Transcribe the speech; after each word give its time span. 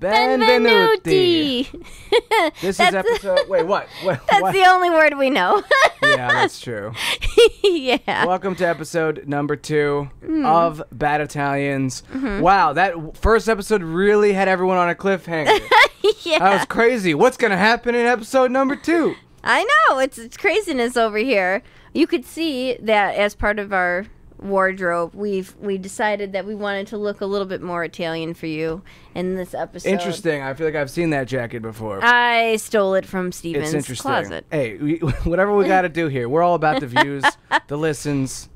Benvenuti. 0.00 1.68
This 2.62 2.80
is 2.80 2.94
episode. 2.94 3.46
Wait, 3.50 3.66
what? 3.66 3.86
what 4.02 4.20
That's 4.30 4.40
what? 4.42 4.52
the 4.52 4.64
only 4.64 4.88
word 4.88 5.18
we 5.18 5.28
know. 5.28 5.62
yeah, 6.02 6.28
that's 6.32 6.58
true. 6.62 6.92
yeah. 7.62 8.24
Welcome 8.24 8.56
to 8.56 8.64
episode 8.66 9.26
number 9.28 9.56
two 9.56 10.08
Mm. 10.24 10.46
of 10.46 10.82
Bad 10.90 11.20
Italians. 11.20 12.02
Mm-hmm. 12.14 12.40
Wow, 12.40 12.72
that 12.72 12.94
first 13.18 13.46
episode 13.48 13.82
really 13.82 14.32
had 14.32 14.48
everyone 14.48 14.78
on 14.78 14.88
a 14.88 14.94
cliffhanger. 14.94 15.60
yeah. 16.24 16.38
that 16.38 16.52
was 16.58 16.64
crazy. 16.66 17.12
What's 17.12 17.36
gonna 17.36 17.58
happen 17.58 17.94
in 17.94 18.06
episode 18.06 18.50
number 18.50 18.76
two? 18.76 19.16
I 19.44 19.64
know 19.90 19.98
it's, 19.98 20.16
it's 20.18 20.36
craziness 20.38 20.96
over 20.96 21.18
here. 21.18 21.62
You 21.92 22.06
could 22.06 22.24
see 22.24 22.76
that 22.80 23.16
as 23.16 23.34
part 23.34 23.58
of 23.58 23.72
our 23.72 24.06
wardrobe, 24.40 25.14
we've 25.14 25.54
we 25.60 25.78
decided 25.78 26.32
that 26.32 26.46
we 26.46 26.54
wanted 26.54 26.86
to 26.88 26.98
look 26.98 27.20
a 27.20 27.26
little 27.26 27.46
bit 27.46 27.62
more 27.62 27.84
Italian 27.84 28.34
for 28.34 28.46
you 28.46 28.82
in 29.14 29.36
this 29.36 29.54
episode. 29.54 29.88
Interesting. 29.88 30.42
I 30.42 30.54
feel 30.54 30.66
like 30.66 30.76
I've 30.76 30.90
seen 30.90 31.10
that 31.10 31.28
jacket 31.28 31.62
before. 31.62 32.00
I 32.02 32.56
stole 32.56 32.94
it 32.94 33.06
from 33.06 33.32
Steven's 33.32 34.00
closet. 34.00 34.46
Hey, 34.50 34.76
we, 34.76 34.96
whatever 35.24 35.54
we 35.54 35.66
got 35.66 35.82
to 35.82 35.88
do 35.88 36.08
here, 36.08 36.28
we're 36.28 36.42
all 36.42 36.54
about 36.54 36.80
the 36.80 36.86
views, 36.86 37.24
the 37.68 37.76
listens. 37.76 38.48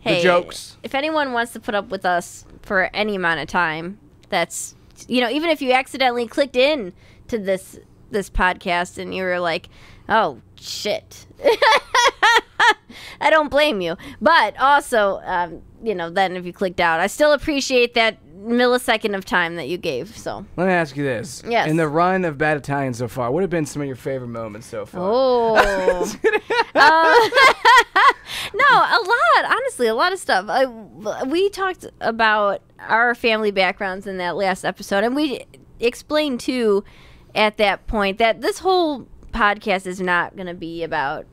Hey, 0.00 0.22
jokes. 0.22 0.78
If 0.82 0.94
anyone 0.94 1.32
wants 1.32 1.52
to 1.52 1.60
put 1.60 1.74
up 1.74 1.90
with 1.90 2.06
us 2.06 2.46
for 2.62 2.88
any 2.94 3.16
amount 3.16 3.40
of 3.40 3.48
time, 3.48 3.98
that's 4.30 4.74
you 5.08 5.20
know, 5.20 5.30
even 5.30 5.50
if 5.50 5.62
you 5.62 5.72
accidentally 5.72 6.26
clicked 6.26 6.56
in 6.56 6.92
to 7.28 7.38
this 7.38 7.78
this 8.10 8.28
podcast 8.28 8.98
and 8.98 9.14
you 9.14 9.22
were 9.22 9.40
like, 9.40 9.68
"Oh 10.08 10.40
shit," 10.56 11.26
I 13.20 13.30
don't 13.30 13.50
blame 13.50 13.80
you. 13.80 13.96
But 14.20 14.58
also, 14.58 15.20
um, 15.24 15.62
you 15.82 15.94
know, 15.94 16.10
then 16.10 16.36
if 16.36 16.44
you 16.44 16.52
clicked 16.52 16.80
out, 16.80 17.00
I 17.00 17.06
still 17.06 17.32
appreciate 17.32 17.94
that 17.94 18.18
millisecond 18.40 19.14
of 19.14 19.24
time 19.24 19.56
that 19.56 19.68
you 19.68 19.76
gave. 19.76 20.16
So, 20.16 20.46
Let 20.56 20.66
me 20.66 20.72
ask 20.72 20.96
you 20.96 21.04
this: 21.04 21.42
Yes. 21.46 21.68
In 21.68 21.76
the 21.76 21.88
run 21.88 22.24
of 22.24 22.38
Bad 22.38 22.56
Italians 22.56 22.98
so 22.98 23.08
far, 23.08 23.30
what 23.30 23.42
have 23.42 23.50
been 23.50 23.66
some 23.66 23.82
of 23.82 23.86
your 23.86 23.96
favorite 23.96 24.28
moments 24.28 24.66
so 24.66 24.86
far? 24.86 25.00
oh. 25.02 26.16
Uh, 26.72 27.28
no, 28.54 28.64
a 28.70 29.00
lot. 29.02 29.44
Honestly, 29.44 29.88
a 29.88 29.94
lot 29.94 30.12
of 30.12 30.18
stuff. 30.18 30.46
I, 30.48 30.66
we 31.24 31.50
talked 31.50 31.84
about 32.00 32.62
our 32.78 33.14
family 33.14 33.50
backgrounds 33.50 34.06
in 34.06 34.18
that 34.18 34.36
last 34.36 34.64
episode, 34.64 35.02
and 35.04 35.16
we 35.16 35.44
explained 35.80 36.40
too 36.40 36.84
at 37.34 37.56
that 37.58 37.86
point 37.86 38.18
that 38.18 38.40
this 38.40 38.60
whole 38.60 39.06
podcast 39.32 39.86
is 39.86 40.00
not 40.00 40.36
going 40.36 40.46
to 40.46 40.54
be 40.54 40.82
about 40.82 41.26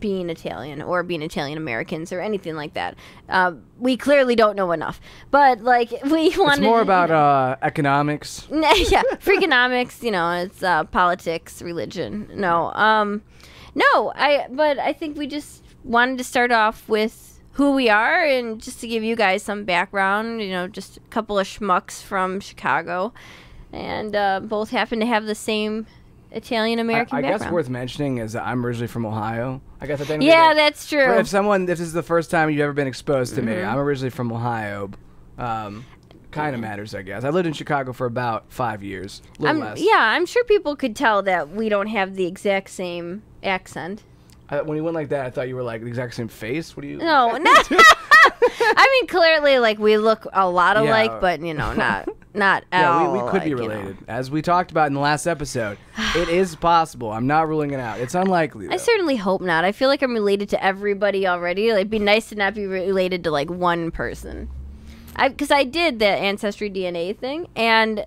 being 0.00 0.30
Italian 0.30 0.82
or 0.82 1.02
being 1.02 1.22
Italian 1.22 1.58
Americans 1.58 2.12
or 2.12 2.20
anything 2.20 2.56
like 2.56 2.74
that. 2.74 2.96
Uh, 3.28 3.52
we 3.78 3.96
clearly 3.96 4.34
don't 4.34 4.56
know 4.56 4.72
enough, 4.72 5.00
but 5.30 5.60
like 5.62 5.90
we 6.04 6.30
wanted. 6.36 6.58
It's 6.58 6.60
more 6.60 6.80
about 6.80 7.10
uh, 7.10 7.56
economics. 7.62 8.46
yeah, 8.50 9.02
freakonomics. 9.20 10.02
You 10.02 10.10
know, 10.10 10.30
it's 10.32 10.62
uh, 10.62 10.84
politics, 10.84 11.62
religion. 11.62 12.28
No, 12.34 12.72
um, 12.72 13.22
no. 13.74 14.12
I 14.14 14.46
but 14.50 14.78
I 14.78 14.92
think 14.92 15.16
we 15.16 15.26
just 15.26 15.62
wanted 15.84 16.18
to 16.18 16.24
start 16.24 16.52
off 16.52 16.88
with 16.88 17.40
who 17.52 17.72
we 17.72 17.88
are 17.88 18.24
and 18.24 18.60
just 18.60 18.80
to 18.80 18.88
give 18.88 19.02
you 19.02 19.16
guys 19.16 19.42
some 19.42 19.64
background. 19.64 20.42
You 20.42 20.50
know, 20.50 20.68
just 20.68 20.96
a 20.96 21.00
couple 21.10 21.38
of 21.38 21.46
schmucks 21.46 22.02
from 22.02 22.40
Chicago, 22.40 23.12
and 23.72 24.16
uh, 24.16 24.40
both 24.40 24.70
happen 24.70 25.00
to 25.00 25.06
have 25.06 25.26
the 25.26 25.34
same 25.34 25.86
Italian 26.32 26.78
I, 26.78 26.82
American 26.82 27.18
I 27.18 27.22
background. 27.22 27.42
guess 27.42 27.52
worth 27.52 27.68
mentioning 27.68 28.18
is 28.18 28.32
that 28.34 28.44
I'm 28.46 28.64
originally 28.64 28.86
from 28.86 29.04
Ohio. 29.06 29.60
I 29.80 29.86
guess 29.86 30.00
at 30.00 30.06
the 30.08 30.14
end 30.14 30.22
of 30.22 30.26
the 30.26 30.32
yeah, 30.32 30.54
that's 30.54 30.88
true. 30.88 31.14
If 31.18 31.26
someone, 31.28 31.62
if 31.62 31.68
this 31.78 31.80
is 31.80 31.92
the 31.92 32.02
first 32.02 32.30
time 32.30 32.50
you've 32.50 32.60
ever 32.60 32.72
been 32.72 32.86
exposed 32.86 33.34
to 33.34 33.42
me, 33.42 33.52
Mm-hmm. 33.52 33.68
I'm 33.70 33.78
originally 33.78 34.10
from 34.10 34.32
Ohio. 34.32 34.90
Um, 35.38 35.84
kind 36.30 36.54
of 36.54 36.60
matters, 36.60 36.94
I 36.94 37.02
guess. 37.02 37.24
I 37.24 37.30
lived 37.30 37.46
in 37.48 37.52
Chicago 37.52 37.92
for 37.92 38.06
about 38.06 38.44
five 38.52 38.82
years, 38.84 39.22
little 39.38 39.56
I'm, 39.56 39.60
less. 39.60 39.80
yeah, 39.80 39.96
I'm 39.98 40.26
sure 40.26 40.44
people 40.44 40.76
could 40.76 40.94
tell 40.94 41.22
that 41.22 41.48
we 41.50 41.68
don't 41.68 41.88
have 41.88 42.14
the 42.14 42.26
exact 42.26 42.70
same 42.70 43.22
accent. 43.42 44.04
I, 44.48 44.62
when 44.62 44.76
you 44.76 44.84
went 44.84 44.94
like 44.94 45.08
that, 45.08 45.26
I 45.26 45.30
thought 45.30 45.48
you 45.48 45.56
were 45.56 45.62
like 45.62 45.80
the 45.82 45.88
exact 45.88 46.14
same 46.14 46.28
face. 46.28 46.76
What 46.76 46.82
do 46.82 46.88
you? 46.88 46.98
No, 46.98 47.36
no. 47.36 47.52
I 48.72 48.98
mean, 49.00 49.06
clearly, 49.08 49.58
like 49.58 49.78
we 49.78 49.96
look 49.96 50.26
a 50.32 50.48
lot 50.48 50.76
alike, 50.76 51.10
Yeah. 51.10 51.18
but 51.20 51.40
you 51.40 51.54
know, 51.54 51.72
not 51.72 52.08
not 52.34 52.64
at 52.72 52.80
Yeah, 52.82 52.90
all. 52.92 53.12
we, 53.12 53.22
we 53.22 53.30
could 53.30 53.42
be 53.44 53.52
alike, 53.52 53.62
you 53.62 53.68
know. 53.68 53.74
related. 53.80 53.96
As 54.08 54.30
we 54.30 54.42
talked 54.42 54.70
about 54.70 54.86
in 54.86 54.94
the 54.94 55.00
last 55.00 55.26
episode, 55.26 55.78
it 56.16 56.28
is 56.30 56.54
possible. 56.56 57.10
I'm 57.10 57.26
not 57.26 57.48
ruling 57.48 57.72
it 57.72 57.80
out. 57.80 57.98
It's 58.00 58.14
unlikely. 58.14 58.68
I 58.70 58.76
certainly 58.76 59.16
hope 59.16 59.40
not. 59.40 59.64
I 59.64 59.72
feel 59.72 59.88
like 59.88 60.02
I'm 60.02 60.12
related 60.14 60.48
to 60.50 60.64
everybody 60.64 61.26
already. 61.26 61.70
Like, 61.72 61.80
it'd 61.80 61.90
be 61.90 61.98
nice 61.98 62.28
to 62.28 62.34
not 62.36 62.54
be 62.54 62.66
related 62.66 63.24
to 63.24 63.30
like 63.30 63.50
one 63.50 63.90
person. 63.90 64.48
I 65.16 65.28
because 65.28 65.50
I 65.50 65.64
did 65.64 65.98
the 65.98 66.06
ancestry 66.06 66.70
DNA 66.70 67.16
thing, 67.18 67.48
and 67.56 68.06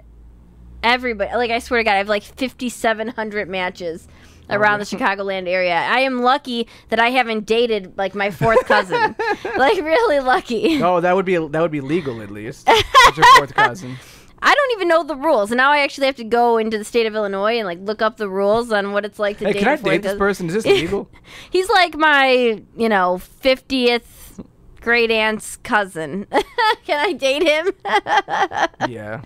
everybody, 0.82 1.36
like, 1.36 1.52
I 1.52 1.60
swear 1.60 1.80
to 1.80 1.84
God, 1.84 1.94
I 1.94 1.98
have 1.98 2.10
like 2.10 2.24
5,700 2.24 3.50
matches 3.50 4.08
oh, 4.50 4.56
around 4.56 4.80
the 4.80 4.86
Chicagoland 4.98 5.48
area. 5.48 5.76
I 5.76 6.00
am 6.00 6.22
lucky 6.22 6.68
that 6.90 7.00
I 7.00 7.10
haven't 7.10 7.46
dated 7.46 7.98
like 7.98 8.16
my 8.16 8.32
fourth 8.32 8.66
cousin. 8.66 9.16
like, 9.58 9.78
really 9.82 10.20
lucky. 10.22 10.82
Oh, 10.82 11.02
that 11.02 11.14
would 11.16 11.26
be 11.26 11.36
that 11.36 11.62
would 11.62 11.72
be 11.72 11.82
legal 11.82 12.22
at 12.22 12.32
least. 12.32 12.70
It's 13.06 13.18
your 13.18 13.26
fourth 13.36 13.54
cousin. 13.54 13.98
I 14.46 14.54
don't 14.54 14.72
even 14.74 14.90
know 14.90 15.04
the 15.04 15.16
rules, 15.16 15.52
and 15.52 15.58
now 15.58 15.72
I 15.72 15.80
actually 15.80 16.08
have 16.08 16.18
to 16.18 16.24
go 16.26 16.58
into 16.58 16.78
the 16.78 16.84
state 16.84 17.06
of 17.06 17.16
Illinois 17.16 17.58
and 17.58 17.66
like 17.66 17.80
look 17.80 18.02
up 18.02 18.18
the 18.18 18.28
rules 18.30 18.72
on 18.74 18.92
what 18.92 19.06
it's 19.06 19.18
like 19.18 19.38
to 19.40 19.46
Hey, 19.46 19.54
date. 19.54 19.60
can 19.60 19.68
I 19.70 19.76
date 19.78 20.02
this 20.02 20.18
person? 20.18 20.48
Is 20.48 20.54
this 20.54 20.66
legal? 20.82 21.10
He's 21.50 21.70
like 21.70 21.96
my, 21.96 22.62
you 22.76 22.90
know, 22.90 23.20
fiftieth 23.20 24.42
great 24.82 25.10
aunt's 25.12 25.56
cousin. 25.58 26.28
can 26.86 27.00
I 27.06 27.14
date 27.14 27.44
him? 27.44 27.72
yeah. 28.92 29.22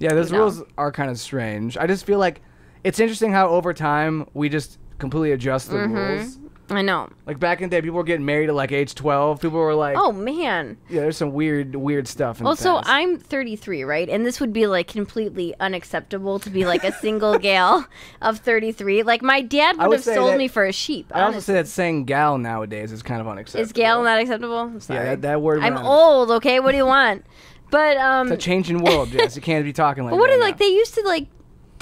Yeah, 0.00 0.14
those 0.14 0.32
rules 0.32 0.62
are 0.76 0.90
kind 0.90 1.08
of 1.10 1.20
strange. 1.20 1.76
I 1.76 1.86
just 1.86 2.04
feel 2.04 2.18
like 2.18 2.40
it's 2.82 2.98
interesting 2.98 3.30
how 3.30 3.48
over 3.50 3.72
time 3.72 4.26
we 4.34 4.48
just 4.48 4.78
completely 4.98 5.30
adjust 5.30 5.70
the 5.70 5.76
Mm-hmm. 5.76 5.94
rules. 5.94 6.38
I 6.70 6.80
know. 6.80 7.10
Like 7.26 7.38
back 7.38 7.60
in 7.60 7.68
the 7.68 7.76
day, 7.76 7.82
people 7.82 7.96
were 7.96 8.04
getting 8.04 8.24
married 8.24 8.48
at 8.48 8.54
like 8.54 8.72
age 8.72 8.94
12. 8.94 9.40
People 9.42 9.58
were 9.58 9.74
like, 9.74 9.96
Oh 9.98 10.12
man. 10.12 10.78
yeah, 10.88 11.00
there's 11.00 11.16
some 11.16 11.32
weird, 11.32 11.74
weird 11.76 12.08
stuff 12.08 12.40
in 12.40 12.56
so. 12.56 12.80
I'm 12.84 13.18
33, 13.18 13.84
right? 13.84 14.08
And 14.08 14.24
this 14.24 14.40
would 14.40 14.52
be 14.52 14.66
like 14.66 14.86
completely 14.88 15.54
unacceptable 15.60 16.38
to 16.38 16.48
be 16.50 16.64
like 16.64 16.84
a 16.84 16.92
single 16.92 17.38
gal 17.38 17.86
of 18.22 18.38
33. 18.38 19.02
Like 19.02 19.22
my 19.22 19.42
dad 19.42 19.76
would 19.78 19.88
would 19.88 19.94
have 19.96 20.04
sold 20.04 20.30
that- 20.32 20.38
me 20.38 20.48
for 20.48 20.64
a 20.64 20.72
sheep. 20.72 21.10
I 21.14 21.20
also 21.22 21.34
honestly. 21.34 21.52
say 21.52 21.52
that 21.54 21.68
saying 21.68 22.04
gal 22.04 22.38
nowadays 22.38 22.92
is 22.92 23.02
kind 23.02 23.20
of 23.20 23.28
unacceptable. 23.28 23.62
Is 23.64 23.72
gal 23.72 24.02
not 24.02 24.20
acceptable? 24.20 24.58
I'm 24.58 24.80
sorry. 24.80 25.00
Yeah, 25.00 25.04
that, 25.10 25.22
that 25.22 25.42
word. 25.42 25.62
I'm 25.62 25.76
out. 25.76 25.84
old. 25.84 26.30
Okay, 26.30 26.60
what 26.60 26.70
do 26.70 26.78
you 26.78 26.86
want? 26.86 27.24
But 27.70 27.96
um, 27.96 28.28
It's 28.30 28.42
a 28.42 28.46
changing 28.46 28.82
world, 28.82 29.10
Jess. 29.10 29.34
You 29.34 29.42
can't 29.42 29.64
be 29.64 29.72
talking 29.74 30.04
like 30.04 30.10
But 30.12 30.18
what 30.18 30.28
that 30.28 30.36
are 30.36 30.40
like 30.40 30.58
they 30.58 30.66
used 30.68 30.94
to 30.94 31.02
like 31.02 31.26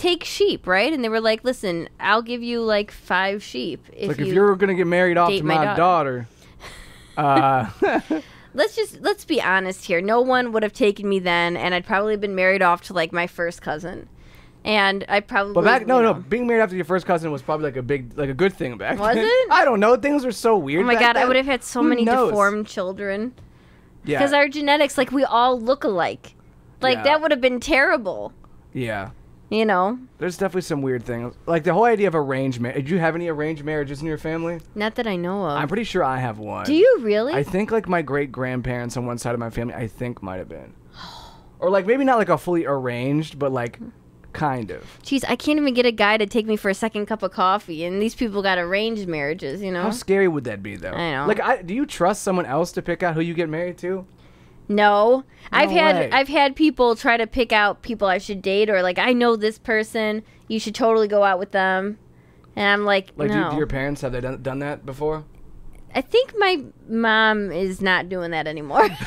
take 0.01 0.25
sheep, 0.25 0.67
right? 0.67 0.93
And 0.93 1.05
they 1.05 1.09
were 1.09 1.21
like, 1.21 1.45
"Listen, 1.45 1.89
I'll 2.01 2.23
give 2.23 2.43
you 2.43 2.63
like 2.63 2.91
five 2.91 3.43
sheep 3.43 3.85
if 3.93 4.09
Like 4.09 4.19
you." 4.19 4.27
if 4.27 4.33
you're 4.33 4.57
gonna 4.57 4.75
get 4.75 4.87
married 4.87 5.19
off 5.19 5.31
to 5.31 5.43
my 5.43 5.65
my, 5.65 5.75
daughter, 5.77 6.27
uh, 7.17 7.69
let's 8.55 8.75
just 8.75 9.01
let's 9.01 9.25
be 9.25 9.41
honest 9.43 9.85
here. 9.85 10.01
No 10.01 10.21
one 10.21 10.53
would 10.53 10.63
have 10.63 10.73
taken 10.73 11.09
me 11.09 11.19
then, 11.19 11.57
and 11.57 11.75
I'd 11.75 11.87
probably 11.87 12.17
been 12.17 12.35
married 12.35 12.63
off 12.63 12.83
to 12.85 12.95
like 12.95 13.13
my 13.13 13.27
first 13.27 13.61
cousin, 13.63 14.09
and 14.65 15.05
I 15.09 15.21
probably. 15.21 15.55
but 15.55 15.65
back 15.65 15.87
no 15.87 15.99
you 15.99 16.03
no, 16.05 16.15
being 16.15 16.47
married 16.47 16.63
after 16.63 16.77
your 16.77 16.85
first 16.87 17.07
cousin 17.07 17.31
was 17.31 17.43
probably 17.43 17.65
like 17.67 17.77
a 17.77 17.83
big 17.83 18.17
like 18.17 18.31
a 18.31 18.35
good 18.35 18.55
thing 18.55 18.79
back 18.79 18.99
Was 18.99 19.15
then. 19.15 19.27
it? 19.27 19.49
I 19.51 19.65
don't 19.65 19.81
know. 19.81 19.97
Things 19.97 20.25
were 20.25 20.33
so 20.33 20.57
weird. 20.57 20.83
Oh 20.83 20.87
my 20.87 20.95
god, 20.95 21.17
I 21.17 21.27
would 21.27 21.37
have 21.37 21.47
had 21.47 21.63
so 21.63 21.83
Who 21.83 21.89
many 21.91 22.05
knows? 22.05 22.31
deformed 22.31 22.67
children 22.67 23.35
Yeah, 24.05 24.19
because 24.19 24.33
our 24.33 24.49
genetics, 24.49 24.97
like 24.97 25.13
we 25.13 25.25
all 25.25 25.61
look 25.61 25.85
alike. 25.85 26.35
Like 26.81 26.97
Yeah. 26.97 27.03
that 27.05 27.21
would 27.21 27.31
have 27.31 27.43
been 27.43 27.61
terrible, 27.61 28.33
yeah. 28.73 29.11
You 29.51 29.67
know. 29.67 29.99
There's 30.19 30.39
definitely 30.39 30.63
some 30.63 30.81
weird 30.81 31.05
things. 31.05 31.35
Like 31.47 31.65
the 31.65 31.75
whole 31.75 31.85
idea 31.85 32.09
of 32.09 32.15
arranged 32.15 32.61
marriage. 32.61 32.85
Did 32.85 32.91
you 32.91 32.99
have 32.99 33.15
any 33.15 33.29
arranged 33.29 33.65
marriages 33.65 34.01
in 34.01 34.07
your 34.07 34.19
family? 34.19 34.61
Not 34.75 34.95
that 34.95 35.07
I 35.07 35.17
know 35.17 35.45
of. 35.45 35.59
I'm 35.59 35.69
pretty 35.69 35.85
sure 35.85 36.03
I 36.03 36.19
have 36.19 36.39
one. 36.39 36.65
Do 36.65 36.75
you 36.75 36.99
really? 37.01 37.33
I 37.35 37.43
think 37.43 37.71
like 37.71 37.89
my 37.89 38.01
great 38.01 38.33
grandparents 38.33 38.97
on 38.97 39.05
one 39.05 39.19
side 39.19 39.35
of 39.35 39.41
my 39.41 39.51
family, 39.51 39.75
I 39.75 39.87
think 39.87 40.23
might 40.23 40.39
have 40.39 40.49
been, 40.49 40.73
or 41.59 41.69
like 41.69 41.87
maybe 41.87 42.05
not 42.05 42.17
like 42.17 42.29
a 42.29 42.39
fully 42.39 42.65
arranged, 42.65 43.39
but 43.39 43.53
like 43.53 43.79
kind 44.33 44.71
of. 44.71 44.85
Jeez, 45.03 45.25
I 45.29 45.35
can't 45.35 45.59
even 45.59 45.75
get 45.75 45.87
a 45.87 45.93
guy 45.93 46.17
to 46.17 46.27
take 46.27 46.47
me 46.47 46.55
for 46.57 46.69
a 46.69 46.75
second 46.75 47.07
cup 47.07 47.23
of 47.23 47.33
coffee, 47.33 47.85
and 47.85 48.01
these 48.01 48.15
people 48.15 48.43
got 48.43 48.59
arranged 48.59 49.09
marriages, 49.09 49.61
you 49.61 49.73
know? 49.73 49.83
How 49.83 49.91
scary 49.91 50.29
would 50.29 50.45
that 50.45 50.63
be 50.63 50.77
though? 50.77 50.93
I 50.93 51.11
know. 51.13 51.27
Like, 51.27 51.41
I, 51.41 51.63
do 51.63 51.75
you 51.75 51.85
trust 51.85 52.23
someone 52.23 52.47
else 52.47 52.71
to 52.73 52.83
pick 52.83 53.03
out 53.03 53.15
who 53.15 53.21
you 53.21 53.35
get 53.35 53.49
married 53.49 53.77
to? 53.79 54.07
No, 54.71 55.25
I've 55.51 55.71
had 55.71 55.97
way. 55.97 56.11
I've 56.13 56.29
had 56.29 56.55
people 56.55 56.95
try 56.95 57.17
to 57.17 57.27
pick 57.27 57.53
out 57.53 57.83
people 57.83 58.07
I 58.07 58.19
should 58.19 58.41
date, 58.41 58.71
or 58.71 58.83
like 58.83 58.99
I 58.99 59.13
know 59.13 59.35
this 59.35 59.59
person, 59.59 60.23
you 60.47 60.61
should 60.61 60.77
totally 60.77 61.09
go 61.09 61.25
out 61.25 61.41
with 61.41 61.51
them, 61.51 61.99
and 62.55 62.69
I'm 62.69 62.85
like, 62.85 63.11
Like, 63.17 63.31
no. 63.31 63.51
do, 63.51 63.57
your 63.57 63.67
parents 63.67 64.01
have 64.03 64.13
they 64.13 64.21
done, 64.21 64.41
done 64.43 64.61
that 64.61 64.87
before? 64.87 65.25
I 65.93 66.01
think 66.03 66.35
my 66.39 66.63
mom 66.89 67.51
is 67.51 67.81
not 67.83 68.09
doing 68.09 68.31
that 68.31 68.47
anymore. 68.47 68.89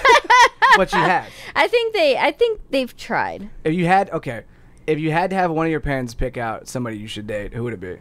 But 0.75 0.89
she 0.89 0.97
has. 0.97 1.27
I 1.55 1.67
think 1.67 1.93
they 1.93 2.17
I 2.17 2.31
think 2.31 2.59
they've 2.71 2.95
tried. 2.97 3.49
If 3.63 3.73
you 3.75 3.85
had 3.85 4.09
okay, 4.09 4.43
if 4.87 4.97
you 4.99 5.11
had 5.11 5.29
to 5.29 5.35
have 5.35 5.51
one 5.51 5.67
of 5.67 5.71
your 5.71 5.79
parents 5.79 6.13
pick 6.13 6.35
out 6.35 6.67
somebody 6.67 6.97
you 6.97 7.07
should 7.07 7.27
date, 7.27 7.53
who 7.53 7.63
would 7.63 7.73
it 7.73 7.79
be? 7.79 7.97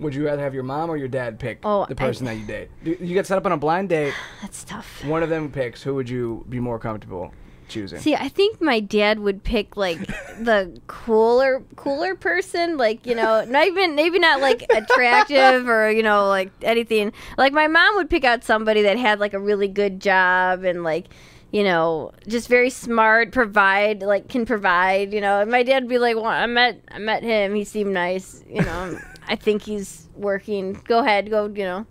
Would 0.00 0.14
you 0.14 0.26
rather 0.26 0.42
have 0.42 0.54
your 0.54 0.62
mom 0.64 0.90
or 0.90 0.96
your 0.96 1.08
dad 1.08 1.38
pick 1.38 1.60
Oh, 1.64 1.86
the 1.86 1.92
I- 1.94 2.06
person 2.06 2.26
that 2.26 2.36
you 2.36 2.44
date? 2.46 2.68
You 2.82 2.96
you 3.00 3.14
get 3.14 3.26
set 3.26 3.38
up 3.38 3.46
on 3.46 3.52
a 3.52 3.56
blind 3.56 3.88
date. 3.88 4.14
That's 4.42 4.64
tough. 4.64 5.04
One 5.04 5.22
of 5.22 5.28
them 5.28 5.50
picks. 5.50 5.82
Who 5.82 5.94
would 5.94 6.08
you 6.08 6.44
be 6.48 6.60
more 6.60 6.78
comfortable 6.78 7.32
choosing. 7.68 7.98
See, 7.98 8.14
I 8.14 8.28
think 8.28 8.60
my 8.60 8.78
dad 8.78 9.20
would 9.20 9.42
pick 9.42 9.76
like 9.76 9.98
the 10.38 10.78
cooler, 10.86 11.62
cooler 11.76 12.14
person. 12.14 12.76
Like 12.76 13.06
you 13.06 13.14
know, 13.14 13.44
not 13.46 13.66
even 13.66 13.94
maybe 13.94 14.18
not 14.18 14.40
like 14.40 14.64
attractive 14.70 15.68
or 15.68 15.90
you 15.90 16.02
know 16.02 16.28
like 16.28 16.50
anything. 16.62 17.12
Like 17.38 17.52
my 17.52 17.66
mom 17.66 17.96
would 17.96 18.10
pick 18.10 18.24
out 18.24 18.44
somebody 18.44 18.82
that 18.82 18.98
had 18.98 19.18
like 19.20 19.32
a 19.34 19.40
really 19.40 19.68
good 19.68 20.00
job 20.00 20.64
and 20.64 20.84
like 20.84 21.06
you 21.52 21.64
know 21.64 22.12
just 22.28 22.48
very 22.48 22.70
smart, 22.70 23.32
provide 23.32 24.02
like 24.02 24.28
can 24.28 24.44
provide. 24.46 25.12
You 25.12 25.20
know, 25.20 25.40
and 25.40 25.50
my 25.50 25.62
dad 25.62 25.84
would 25.84 25.90
be 25.90 25.98
like, 25.98 26.16
"Well, 26.16 26.26
I 26.26 26.46
met 26.46 26.80
I 26.90 26.98
met 26.98 27.22
him. 27.22 27.54
He 27.54 27.64
seemed 27.64 27.92
nice. 27.94 28.44
You 28.48 28.62
know, 28.62 28.98
I 29.28 29.36
think 29.36 29.62
he's 29.62 30.08
working. 30.14 30.80
Go 30.86 31.00
ahead, 31.00 31.30
go. 31.30 31.46
You 31.46 31.64
know." 31.64 31.86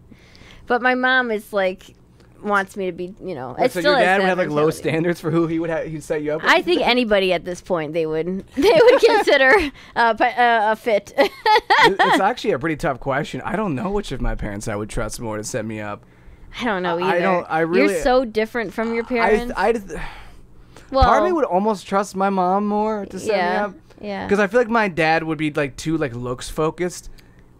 But 0.65 0.81
my 0.81 0.95
mom 0.95 1.29
is 1.31 1.51
like 1.51 1.95
wants 2.43 2.75
me 2.75 2.85
to 2.87 2.91
be, 2.91 3.13
you 3.21 3.35
know. 3.35 3.55
Wait, 3.57 3.65
it 3.65 3.71
so 3.71 3.79
still 3.79 3.93
your 3.93 4.01
dad 4.01 4.19
would 4.19 4.27
have 4.27 4.37
like 4.37 4.49
low 4.49 4.69
standards 4.69 5.19
for 5.19 5.31
who 5.31 5.47
he 5.47 5.59
would 5.59 5.69
have 5.69 5.87
he'd 5.87 6.03
set 6.03 6.21
you 6.21 6.33
up 6.33 6.43
with? 6.43 6.51
I 6.51 6.61
think 6.61 6.81
anybody 6.81 7.33
at 7.33 7.45
this 7.45 7.61
point 7.61 7.93
they 7.93 8.05
would 8.05 8.25
they 8.55 8.79
would 8.81 9.01
consider 9.01 9.71
uh, 9.95 10.13
pa- 10.13 10.25
uh, 10.25 10.71
a 10.71 10.75
fit. 10.75 11.13
It's 11.85 12.21
actually 12.21 12.51
a 12.51 12.59
pretty 12.59 12.77
tough 12.77 12.99
question. 12.99 13.41
I 13.41 13.55
don't 13.57 13.75
know 13.75 13.91
which 13.91 14.11
of 14.13 14.21
my 14.21 14.35
parents 14.35 14.67
I 14.69 14.75
would 14.75 14.89
trust 14.89 15.19
more 15.19 15.35
to 15.37 15.43
set 15.43 15.65
me 15.65 15.81
up. 15.81 16.05
I 16.59 16.63
don't 16.63 16.81
know 16.81 16.97
either. 16.97 17.17
I 17.17 17.19
don't- 17.19 17.45
I 17.49 17.59
really- 17.59 17.93
You're 17.93 18.03
so 18.03 18.23
different 18.23 18.73
from 18.73 18.93
your 18.93 19.03
I, 19.03 19.07
parents. 19.07 19.53
I, 19.57 19.73
well, 20.91 21.03
part 21.03 21.19
of 21.23 21.25
me 21.25 21.33
would 21.33 21.45
almost 21.45 21.87
trust 21.87 22.15
my 22.15 22.29
mom 22.29 22.67
more 22.67 23.05
to 23.07 23.19
set 23.19 23.27
me 23.27 23.35
yeah, 23.35 23.65
up 23.65 23.75
yeah. 23.99 24.25
because 24.25 24.39
I 24.39 24.47
feel 24.47 24.61
like 24.61 24.69
my 24.69 24.87
dad 24.87 25.23
would 25.23 25.37
be 25.37 25.51
like 25.51 25.75
too 25.75 25.97
like 25.97 26.13
looks 26.13 26.49
focused. 26.49 27.09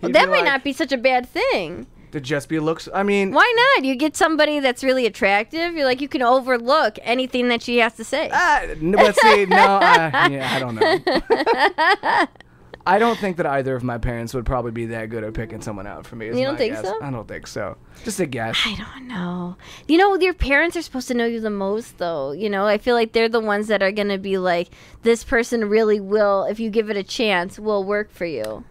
Well, 0.03 0.11
that 0.11 0.29
might 0.29 0.37
like, 0.37 0.45
not 0.45 0.63
be 0.63 0.73
such 0.73 0.91
a 0.91 0.97
bad 0.97 1.27
thing. 1.27 1.87
to 2.11 2.21
just 2.21 2.47
be 2.49 2.59
looks. 2.59 2.87
I 2.93 3.03
mean, 3.03 3.31
Why 3.31 3.53
not? 3.75 3.85
You 3.85 3.95
get 3.95 4.15
somebody 4.15 4.59
that's 4.59 4.83
really 4.83 5.05
attractive. 5.05 5.73
You're 5.75 5.85
like 5.85 6.01
you 6.01 6.07
can 6.07 6.21
overlook 6.21 6.99
anything 7.01 7.47
that 7.47 7.61
she 7.63 7.77
has 7.79 7.93
to 7.95 8.03
say. 8.03 8.29
Uh, 8.29 8.59
n- 8.69 8.91
but 8.91 9.15
see, 9.17 9.45
no, 9.45 9.55
I, 9.81 10.27
yeah, 10.31 10.49
I 10.53 10.59
don't 10.59 10.75
know. 10.75 12.27
I 12.85 12.99
don't 12.99 13.17
think 13.17 13.37
that 13.37 13.45
either 13.45 13.77
of 13.77 13.83
my 13.83 13.97
parents 13.97 14.33
would 14.33 14.45
probably 14.45 14.71
be 14.71 14.87
that 14.87 15.09
good 15.09 15.23
at 15.23 15.33
picking 15.33 15.61
someone 15.61 15.87
out 15.87 16.05
for 16.05 16.17
me. 16.17 16.27
You 16.27 16.43
don't 16.43 16.57
think 16.57 16.73
guess. 16.73 16.83
so? 16.83 17.01
I 17.01 17.11
don't 17.11 17.27
think 17.27 17.47
so. 17.47 17.77
Just 18.03 18.19
a 18.19 18.25
guess. 18.25 18.57
I 18.65 18.75
don't 18.75 19.07
know. 19.07 19.55
You 19.87 19.97
know, 19.97 20.15
your 20.19 20.33
parents 20.33 20.75
are 20.75 20.81
supposed 20.81 21.07
to 21.07 21.13
know 21.13 21.25
you 21.25 21.39
the 21.39 21.49
most, 21.49 21.97
though. 21.97 22.33
You 22.33 22.49
know, 22.49 22.65
I 22.65 22.77
feel 22.77 22.95
like 22.95 23.13
they're 23.13 23.29
the 23.29 23.39
ones 23.39 23.67
that 23.67 23.81
are 23.81 23.91
going 23.93 24.09
to 24.09 24.17
be 24.17 24.37
like, 24.37 24.69
this 25.03 25.23
person 25.23 25.69
really 25.69 26.01
will, 26.01 26.43
if 26.43 26.59
you 26.59 26.69
give 26.69 26.89
it 26.89 26.97
a 26.97 27.03
chance, 27.03 27.57
will 27.57 27.85
work 27.85 28.11
for 28.11 28.25
you. 28.25 28.65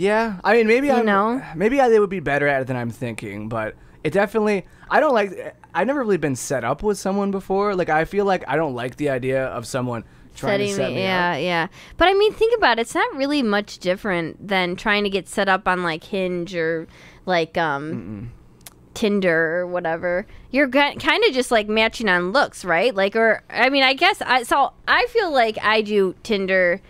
Yeah, 0.00 0.40
I 0.42 0.54
mean, 0.54 0.66
maybe 0.66 0.90
I 0.90 1.02
know? 1.02 1.42
maybe 1.54 1.78
I, 1.78 1.90
they 1.90 2.00
would 2.00 2.08
be 2.08 2.20
better 2.20 2.48
at 2.48 2.62
it 2.62 2.66
than 2.68 2.76
I'm 2.76 2.88
thinking, 2.88 3.50
but 3.50 3.76
it 4.02 4.14
definitely. 4.14 4.64
I 4.88 4.98
don't 4.98 5.12
like. 5.12 5.54
I've 5.74 5.86
never 5.86 6.00
really 6.00 6.16
been 6.16 6.36
set 6.36 6.64
up 6.64 6.82
with 6.82 6.96
someone 6.98 7.30
before. 7.30 7.74
Like, 7.74 7.90
I 7.90 8.06
feel 8.06 8.24
like 8.24 8.42
I 8.48 8.56
don't 8.56 8.74
like 8.74 8.96
the 8.96 9.10
idea 9.10 9.44
of 9.44 9.66
someone 9.66 10.04
trying 10.34 10.52
Setting 10.52 10.68
to 10.68 10.74
set 10.74 10.88
me, 10.88 10.94
me 10.96 11.02
yeah, 11.02 11.32
up. 11.32 11.40
yeah. 11.42 11.66
But 11.98 12.08
I 12.08 12.14
mean, 12.14 12.32
think 12.32 12.56
about 12.56 12.78
it. 12.78 12.82
It's 12.82 12.94
not 12.94 13.14
really 13.14 13.42
much 13.42 13.78
different 13.78 14.48
than 14.48 14.74
trying 14.74 15.04
to 15.04 15.10
get 15.10 15.28
set 15.28 15.50
up 15.50 15.68
on 15.68 15.82
like 15.82 16.02
Hinge 16.04 16.54
or 16.54 16.88
like 17.26 17.58
um 17.58 18.32
Tinder 18.94 19.58
or 19.58 19.66
whatever. 19.66 20.26
You're 20.50 20.70
kind 20.70 20.96
of 21.04 21.34
just 21.34 21.50
like 21.50 21.68
matching 21.68 22.08
on 22.08 22.32
looks, 22.32 22.64
right? 22.64 22.94
Like, 22.94 23.16
or 23.16 23.42
I 23.50 23.68
mean, 23.68 23.82
I 23.82 23.92
guess 23.92 24.22
I 24.22 24.44
so 24.44 24.72
I 24.88 25.06
feel 25.10 25.30
like 25.30 25.58
I 25.62 25.82
do 25.82 26.14
Tinder 26.22 26.80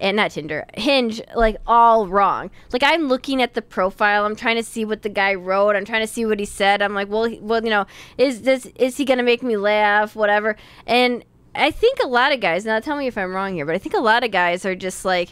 and 0.00 0.16
not 0.16 0.30
Tinder, 0.30 0.64
Hinge, 0.74 1.20
like 1.34 1.56
all 1.66 2.06
wrong. 2.06 2.50
Like 2.72 2.82
I'm 2.84 3.08
looking 3.08 3.42
at 3.42 3.54
the 3.54 3.62
profile, 3.62 4.24
I'm 4.24 4.36
trying 4.36 4.56
to 4.56 4.62
see 4.62 4.84
what 4.84 5.02
the 5.02 5.08
guy 5.08 5.34
wrote, 5.34 5.76
I'm 5.76 5.84
trying 5.84 6.06
to 6.06 6.12
see 6.12 6.24
what 6.26 6.38
he 6.38 6.44
said. 6.44 6.82
I'm 6.82 6.94
like, 6.94 7.08
well, 7.08 7.24
he, 7.24 7.38
well, 7.40 7.62
you 7.62 7.70
know, 7.70 7.86
is 8.16 8.42
this 8.42 8.66
is 8.76 8.96
he 8.96 9.04
gonna 9.04 9.22
make 9.22 9.42
me 9.42 9.56
laugh, 9.56 10.14
whatever? 10.16 10.56
And 10.86 11.24
I 11.54 11.70
think 11.70 11.98
a 12.02 12.06
lot 12.06 12.32
of 12.32 12.40
guys. 12.40 12.64
Now, 12.64 12.78
tell 12.80 12.96
me 12.96 13.06
if 13.06 13.18
I'm 13.18 13.32
wrong 13.34 13.54
here, 13.54 13.66
but 13.66 13.74
I 13.74 13.78
think 13.78 13.94
a 13.94 14.00
lot 14.00 14.22
of 14.22 14.30
guys 14.30 14.64
are 14.64 14.74
just 14.76 15.04
like 15.04 15.30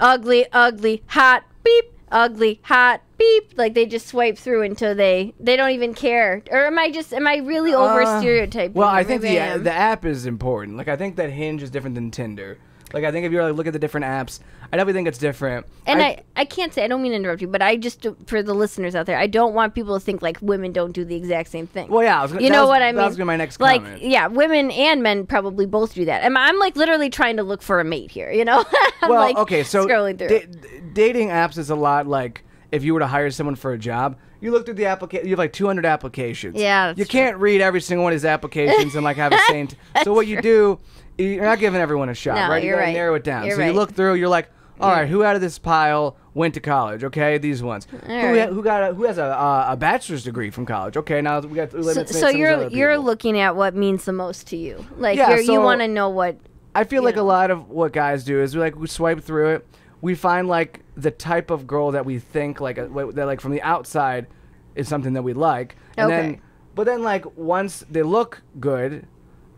ugly, 0.00 0.46
ugly, 0.52 1.02
hot, 1.08 1.44
beep, 1.62 1.84
ugly, 2.10 2.60
hot, 2.64 3.02
beep. 3.18 3.52
Like 3.56 3.74
they 3.74 3.86
just 3.86 4.08
swipe 4.08 4.38
through 4.38 4.62
until 4.62 4.94
they 4.94 5.34
they 5.38 5.56
don't 5.56 5.70
even 5.70 5.94
care. 5.94 6.42
Or 6.50 6.66
am 6.66 6.78
I 6.78 6.90
just 6.90 7.12
am 7.12 7.26
I 7.26 7.36
really 7.36 7.74
over 7.74 8.02
Uh, 8.02 8.18
stereotyping? 8.20 8.72
Well. 8.74 8.88
I 8.88 9.04
think 9.04 9.22
the 9.22 9.38
am. 9.38 9.62
the 9.62 9.72
app 9.72 10.04
is 10.04 10.26
important. 10.26 10.76
Like, 10.76 10.88
I 10.88 10.96
think 10.96 11.16
that 11.16 11.30
Hinge 11.30 11.62
is 11.62 11.70
different 11.70 11.94
than 11.94 12.10
Tinder. 12.10 12.58
Like, 12.92 13.04
I 13.04 13.12
think 13.12 13.26
if 13.26 13.32
you 13.32 13.42
like, 13.42 13.54
look 13.54 13.66
at 13.66 13.72
the 13.72 13.78
different 13.78 14.06
apps, 14.06 14.40
I 14.72 14.76
definitely 14.76 14.94
think 14.94 15.08
it's 15.08 15.18
different. 15.18 15.66
And 15.86 16.02
I, 16.02 16.22
I, 16.36 16.44
can't 16.44 16.72
say 16.72 16.84
I 16.84 16.88
don't 16.88 17.02
mean 17.02 17.12
to 17.12 17.16
interrupt 17.16 17.40
you, 17.40 17.48
but 17.48 17.62
I 17.62 17.76
just 17.76 18.06
for 18.26 18.42
the 18.42 18.54
listeners 18.54 18.94
out 18.94 19.06
there, 19.06 19.18
I 19.18 19.26
don't 19.26 19.54
want 19.54 19.74
people 19.74 19.98
to 19.98 20.04
think 20.04 20.22
like 20.22 20.38
women 20.40 20.72
don't 20.72 20.92
do 20.92 21.04
the 21.04 21.16
exact 21.16 21.50
same 21.50 21.66
thing. 21.66 21.88
well, 21.88 22.02
yeah, 22.02 22.18
I 22.18 22.22
was 22.22 22.32
gonna, 22.32 22.44
you 22.44 22.50
know 22.50 22.62
was- 22.62 22.68
what 22.68 22.82
I 22.82 22.86
mean? 22.86 22.96
That 22.96 23.08
was 23.08 23.18
my 23.18 23.36
next 23.36 23.60
like, 23.60 23.82
comment. 23.82 24.02
yeah, 24.02 24.26
women 24.28 24.70
and 24.70 25.02
men 25.02 25.26
probably 25.26 25.66
both 25.66 25.94
do 25.94 26.04
that. 26.04 26.22
And 26.22 26.36
I'm 26.36 26.58
like 26.58 26.76
literally 26.76 27.10
trying 27.10 27.36
to 27.36 27.42
look 27.42 27.62
for 27.62 27.80
a 27.80 27.84
mate 27.84 28.10
here. 28.10 28.30
You 28.30 28.44
know? 28.44 28.64
I'm 29.02 29.10
well, 29.10 29.20
like 29.20 29.36
okay, 29.38 29.62
so 29.64 29.86
scrolling 29.86 30.18
through. 30.18 30.28
da- 30.28 30.80
dating 30.92 31.28
apps 31.28 31.58
is 31.58 31.70
a 31.70 31.76
lot 31.76 32.06
like 32.06 32.44
if 32.72 32.84
you 32.84 32.94
were 32.94 33.00
to 33.00 33.06
hire 33.06 33.30
someone 33.30 33.56
for 33.56 33.72
a 33.72 33.78
job. 33.78 34.18
You 34.40 34.52
look 34.52 34.64
through 34.64 34.74
the 34.74 34.86
application. 34.86 35.26
You 35.26 35.32
have 35.32 35.38
like 35.38 35.52
200 35.52 35.84
applications. 35.84 36.56
Yeah, 36.56 36.88
that's 36.88 36.98
you 36.98 37.04
can't 37.04 37.36
read 37.36 37.60
every 37.60 37.80
single 37.82 38.04
one 38.04 38.12
of 38.14 38.18
these 38.18 38.24
applications 38.24 38.94
and 38.94 39.04
like 39.04 39.18
have 39.18 39.32
the 39.32 39.42
same. 39.48 39.68
So 40.02 40.14
what 40.14 40.26
you 40.26 40.40
do, 40.40 40.78
you're 41.20 41.44
not 41.44 41.58
giving 41.58 41.80
everyone 41.80 42.08
a 42.08 42.14
shot, 42.14 42.34
No, 42.36 42.48
right? 42.48 42.62
You 42.62 42.70
you're 42.70 42.78
right. 42.78 42.92
narrow 42.92 43.14
it 43.14 43.24
down. 43.24 43.46
You're 43.46 43.56
so 43.56 43.64
you 43.64 43.72
look 43.72 43.92
through. 43.92 44.14
You're 44.14 44.28
like, 44.28 44.48
all 44.80 44.90
right, 44.90 45.08
who 45.08 45.22
out 45.22 45.34
of 45.36 45.42
this 45.42 45.58
pile 45.58 46.16
went 46.32 46.54
to 46.54 46.60
college? 46.60 47.04
Okay, 47.04 47.36
these 47.38 47.62
ones. 47.62 47.86
Who, 47.90 47.96
right. 47.98 48.40
ha- 48.48 48.54
who 48.54 48.62
got 48.62 48.90
a, 48.90 48.94
who 48.94 49.04
has 49.04 49.18
a, 49.18 49.24
uh, 49.24 49.66
a 49.70 49.76
bachelor's 49.76 50.24
degree 50.24 50.50
from 50.50 50.64
college? 50.64 50.96
Okay, 50.96 51.20
now 51.20 51.40
we 51.40 51.54
got. 51.54 51.70
so, 51.72 51.78
let's 51.78 52.18
so 52.18 52.28
you're 52.28 52.68
you're 52.68 52.96
looking 52.98 53.38
at 53.38 53.56
what 53.56 53.74
means 53.74 54.04
the 54.06 54.12
most 54.12 54.46
to 54.48 54.56
you. 54.56 54.84
Like 54.96 55.18
Yeah, 55.18 55.30
you're, 55.30 55.40
you 55.40 55.60
want 55.60 55.80
to 55.80 55.88
know 55.88 56.08
what. 56.08 56.36
I 56.74 56.84
feel 56.84 57.02
like 57.02 57.16
know. 57.16 57.22
a 57.22 57.24
lot 57.24 57.50
of 57.50 57.68
what 57.68 57.92
guys 57.92 58.24
do 58.24 58.40
is 58.40 58.54
we 58.54 58.60
like 58.60 58.76
we 58.76 58.86
swipe 58.86 59.20
through 59.22 59.50
it. 59.56 59.66
We 60.00 60.14
find 60.14 60.48
like 60.48 60.80
the 60.96 61.10
type 61.10 61.50
of 61.50 61.66
girl 61.66 61.90
that 61.90 62.06
we 62.06 62.18
think 62.18 62.60
like 62.60 62.78
a, 62.78 62.86
that 63.14 63.26
like 63.26 63.40
from 63.42 63.52
the 63.52 63.60
outside 63.62 64.28
is 64.74 64.88
something 64.88 65.12
that 65.12 65.22
we 65.22 65.34
like, 65.34 65.76
and 65.98 66.10
Okay. 66.10 66.22
then 66.22 66.40
but 66.74 66.84
then 66.84 67.02
like 67.02 67.36
once 67.36 67.84
they 67.90 68.02
look 68.02 68.40
good, 68.60 68.92
uh, 69.02 69.06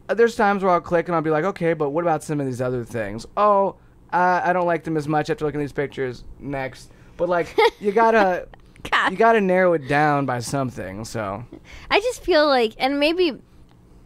there's 0.08 0.37
times 0.37 0.62
where 0.62 0.72
I'll 0.72 0.81
click 0.81 1.08
and 1.08 1.14
I'll 1.14 1.22
be 1.22 1.31
like, 1.31 1.44
okay, 1.44 1.75
but 1.75 1.90
what 1.90 2.02
about 2.02 2.22
some 2.22 2.40
of 2.40 2.46
these 2.46 2.60
other 2.60 2.84
things? 2.84 3.26
Oh, 3.37 3.76
uh, 4.12 4.43
I 4.44 4.52
don't 4.52 4.66
like 4.66 4.84
them 4.84 4.96
as 4.96 5.08
much 5.08 5.31
after 5.31 5.44
looking 5.44 5.60
at 5.60 5.64
these 5.64 5.72
pictures. 5.72 6.25
Next, 6.38 6.90
but 7.16 7.28
like 7.28 7.56
you 7.81 7.93
gotta 7.93 8.49
you 9.10 9.16
gotta 9.16 9.40
narrow 9.40 9.72
it 9.75 9.88
down 9.88 10.26
by 10.26 10.40
something. 10.40 11.04
So 11.04 11.44
I 11.90 12.00
just 12.00 12.23
feel 12.23 12.47
like, 12.47 12.75
and 12.78 13.00
maybe 13.00 13.38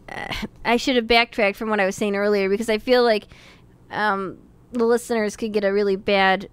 uh, 0.08 0.34
I 0.64 0.76
should 0.76 0.96
have 0.96 1.06
backtracked 1.06 1.56
from 1.56 1.70
what 1.70 1.80
I 1.80 1.86
was 1.86 1.96
saying 1.96 2.16
earlier 2.16 2.48
because 2.48 2.68
I 2.68 2.78
feel 2.78 3.02
like 3.02 3.26
um, 3.90 4.38
the 4.72 4.84
listeners 4.84 5.36
could 5.36 5.52
get 5.52 5.64
a 5.64 5.72
really 5.72 5.96
bad 5.96 6.48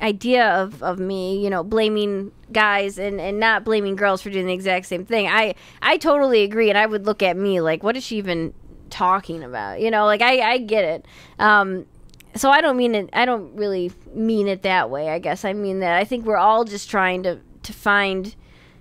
idea 0.00 0.46
of, 0.46 0.82
of 0.82 0.98
me, 0.98 1.42
you 1.42 1.50
know, 1.50 1.64
blaming 1.64 2.32
guys 2.52 2.98
and, 2.98 3.20
and 3.20 3.40
not 3.40 3.64
blaming 3.64 3.96
girls 3.96 4.20
for 4.22 4.30
doing 4.30 4.46
the 4.46 4.52
exact 4.52 4.86
same 4.86 5.04
thing. 5.04 5.26
I 5.26 5.54
I 5.80 5.96
totally 5.96 6.42
agree, 6.42 6.68
and 6.68 6.78
I 6.78 6.86
would 6.86 7.06
look 7.06 7.22
at 7.22 7.36
me 7.36 7.60
like, 7.60 7.82
what 7.82 7.96
is 7.96 8.04
she 8.04 8.16
even 8.18 8.52
talking 8.90 9.42
about? 9.42 9.80
You 9.80 9.90
know, 9.90 10.04
like 10.06 10.22
I 10.22 10.40
I 10.52 10.58
get 10.58 10.84
it. 10.84 11.06
Um, 11.38 11.86
so 12.34 12.50
I 12.50 12.60
don't 12.60 12.76
mean 12.76 12.94
it. 12.94 13.10
I 13.12 13.24
don't 13.24 13.54
really 13.56 13.92
mean 14.12 14.48
it 14.48 14.62
that 14.62 14.90
way. 14.90 15.08
I 15.08 15.18
guess 15.18 15.44
I 15.44 15.52
mean 15.52 15.80
that 15.80 15.96
I 15.96 16.04
think 16.04 16.24
we're 16.24 16.36
all 16.36 16.64
just 16.64 16.90
trying 16.90 17.22
to 17.24 17.40
to 17.62 17.72
find 17.72 18.34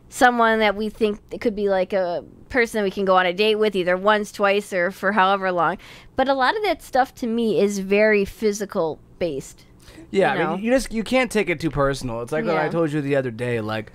someone 0.10 0.60
that 0.60 0.75
we 0.75 0.89
think 0.89 1.20
it 1.32 1.39
could 1.39 1.56
be 1.56 1.70
like 1.70 1.94
a 1.94 2.24
person 2.50 2.80
that 2.80 2.84
we 2.84 2.92
can 2.92 3.06
go 3.06 3.16
on 3.16 3.28
a 3.28 3.34
date 3.34 3.56
with 3.56 3.75
either 3.75 3.96
once 3.96 4.32
twice 4.32 4.74
or 4.74 4.89
for 4.89 5.12
however 5.12 5.51
long 5.51 5.78
but 6.16 6.28
a 6.28 6.34
lot 6.34 6.58
of 6.58 6.63
that 6.63 6.82
stuff 6.82 7.13
to 7.13 7.28
me 7.28 7.62
is 7.62 7.78
very 7.78 8.25
physical 8.25 9.00
based 9.20 9.66
Yeah, 10.10 10.34
you 10.34 10.42
I 10.42 10.56
mean, 10.56 10.63
you 10.63 10.72
just 10.72 10.92
you 10.92 11.04
can't 11.04 11.32
take 11.32 11.50
it 11.50 11.60
too 11.60 11.70
personal. 11.70 12.22
It's 12.22 12.32
like 12.32 12.46
what 12.46 12.58
I 12.58 12.70
told 12.70 12.92
you 12.92 13.01
the 13.01 13.16
other 13.16 13.32
day. 13.32 13.62
Like, 13.62 13.92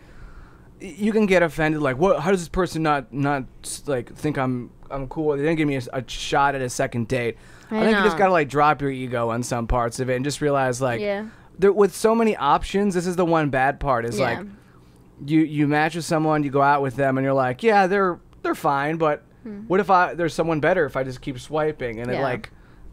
you 0.81 1.13
can 1.13 1.27
get 1.27 1.43
offended. 1.43 1.83
Like, 1.83 1.99
what? 1.99 2.21
How 2.21 2.31
does 2.31 2.41
this 2.41 2.49
person 2.49 2.83
not 2.83 3.13
not 3.13 3.45
like 3.87 4.15
think 4.15 4.37
I'm 4.39 4.71
I'm 4.95 5.09
cool? 5.09 5.37
They 5.37 5.43
didn't 5.43 5.57
give 5.57 5.69
me 5.69 5.77
a 5.77 6.05
shot 6.09 6.55
at 6.55 6.61
a 6.63 6.69
second 6.71 7.09
date. 7.09 7.37
I, 7.71 7.79
I 7.79 7.85
think 7.85 7.97
you 7.99 8.05
just 8.05 8.17
gotta 8.19 8.33
like 8.33 8.49
drop 8.49 8.81
your 8.81 8.91
ego 8.91 9.31
on 9.31 9.43
some 9.43 9.67
parts 9.67 9.99
of 10.01 10.09
it 10.11 10.17
and 10.17 10.25
just 10.25 10.41
realize 10.41 10.81
like, 10.81 11.01
Yeah. 11.01 11.27
there 11.59 11.73
with 11.73 11.95
so 11.95 12.15
many 12.15 12.37
options. 12.37 12.95
This 12.95 13.07
is 13.07 13.17
the 13.17 13.25
one 13.25 13.51
bad 13.51 13.81
part. 13.81 14.05
Is 14.05 14.19
Yeah. 14.19 14.39
like, 14.41 14.47
you 15.27 15.41
you 15.41 15.67
match 15.69 15.95
with 15.97 16.05
someone, 16.05 16.43
you 16.45 16.51
go 16.51 16.63
out 16.63 16.83
with 16.83 16.97
them, 16.97 17.19
and 17.19 17.25
you're 17.25 17.35
like, 17.35 17.63
yeah, 17.63 17.87
they're 17.87 18.19
they're 18.43 18.55
fine, 18.55 18.97
but 18.97 19.23
what 19.67 19.79
if 19.81 19.91
I 19.91 20.15
there's 20.15 20.33
someone 20.35 20.61
better 20.61 20.87
if 20.87 20.97
I 20.97 21.05
just 21.05 21.21
keep 21.21 21.39
swiping 21.39 22.01
and 22.01 22.11
it 22.11 22.17
Hmm. 22.17 22.23
Like. 22.23 22.51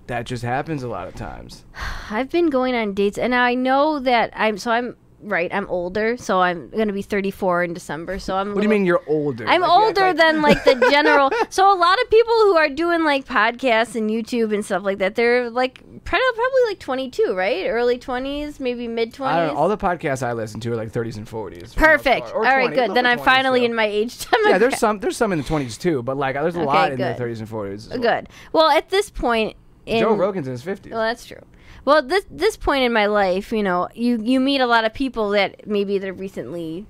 That 0.07 0.25
just 0.25 0.43
happens 0.43 0.83
a 0.83 0.89
lot 0.89 1.07
of 1.07 1.15
times. 1.15 1.63
i've 2.09 2.29
been 2.29 2.49
going 2.49 2.75
on 2.75 2.93
dates 2.93 3.17
and 3.17 3.33
i 3.33 3.53
know 3.53 3.97
that 3.99 4.29
i'm 4.35 4.57
so 4.57 4.69
i'm 4.71 4.97
right 5.23 5.53
i'm 5.53 5.67
older 5.69 6.17
so 6.17 6.41
i'm 6.41 6.69
gonna 6.69 6.91
be 6.93 7.01
34 7.01 7.63
in 7.63 7.73
december 7.73 8.17
so 8.19 8.35
i'm 8.35 8.49
What 8.55 8.61
do 8.61 8.63
you 8.63 8.69
mean 8.69 8.85
you're 8.85 9.03
older? 9.07 9.45
I'm 9.47 9.61
Like, 9.61 9.69
older 9.69 10.01
like- 10.07 10.17
than 10.17 10.41
like 10.41 10.63
the 10.63 10.75
general. 10.91 11.29
so 11.49 11.71
a 11.71 11.77
lot 11.77 12.01
of 12.01 12.09
people 12.09 12.33
who 12.41 12.57
are 12.57 12.69
doing 12.69 13.03
like 13.03 13.25
podcasts 13.25 13.95
and 13.95 14.09
YouTube 14.09 14.53
and 14.53 14.65
stuff 14.65 14.83
like 14.83 14.97
that, 14.97 15.15
they're 15.15 15.49
like 15.49 15.75
probably 16.03 16.25
probably 16.35 16.61
like 16.69 16.79
22, 16.79 17.33
right? 17.35 17.67
Early 17.67 17.97
20s, 17.99 18.59
maybe 18.59 18.87
mid 18.87 19.13
20s. 19.13 19.25
I 19.27 19.35
don't 19.45 19.53
know. 19.53 19.59
All 19.59 19.69
the 19.69 19.77
podcasts 19.77 20.23
I 20.23 20.33
listen 20.33 20.59
to 20.61 20.71
are 20.73 20.75
like 20.75 20.91
30s 20.91 21.17
and 21.17 21.27
40s. 21.27 21.29
for 21.29 21.49
the 21.49 21.61
most 21.61 21.75
Perfect. 21.77 22.27
All 22.33 22.41
right, 22.41 22.69
20s, 22.71 22.75
good. 22.75 22.95
Then 22.95 23.05
I'm 23.05 23.19
20s 23.19 23.25
finally 23.25 23.59
too. 23.61 23.65
in 23.65 23.75
my 23.75 23.85
age 23.85 24.17
demographic. 24.25 24.49
Yeah, 24.49 24.57
there's 24.57 24.77
some 24.77 24.99
there's 24.99 25.17
some 25.17 25.31
in 25.31 25.37
the 25.39 25.45
20s 25.45 25.79
too, 25.79 26.01
but 26.03 26.17
like 26.17 26.35
there's 26.35 26.55
a 26.55 26.59
Okay, 26.59 26.65
lot 26.65 26.91
in 26.91 26.97
the 26.99 27.15
30s 27.19 27.39
and 27.39 27.47
40s. 27.49 27.89
well. 27.89 27.99
Good. 27.99 28.29
Well, 28.53 28.69
at 28.69 28.89
this 28.89 29.09
point 29.09 29.55
in 29.85 29.99
Joe 29.99 30.13
Rogan's 30.13 30.47
in 30.47 30.51
his 30.53 30.63
50s. 30.63 30.91
Well, 30.91 31.01
that's 31.01 31.25
true. 31.25 31.41
Well, 31.85 32.01
this 32.01 32.25
this 32.29 32.57
point 32.57 32.83
in 32.83 32.93
my 32.93 33.07
life, 33.07 33.51
you 33.51 33.63
know, 33.63 33.89
you 33.95 34.19
you 34.21 34.39
meet 34.39 34.61
a 34.61 34.67
lot 34.67 34.85
of 34.85 34.93
people 34.93 35.29
that 35.31 35.67
maybe 35.67 35.97
they're 35.97 36.13
recently 36.13 36.85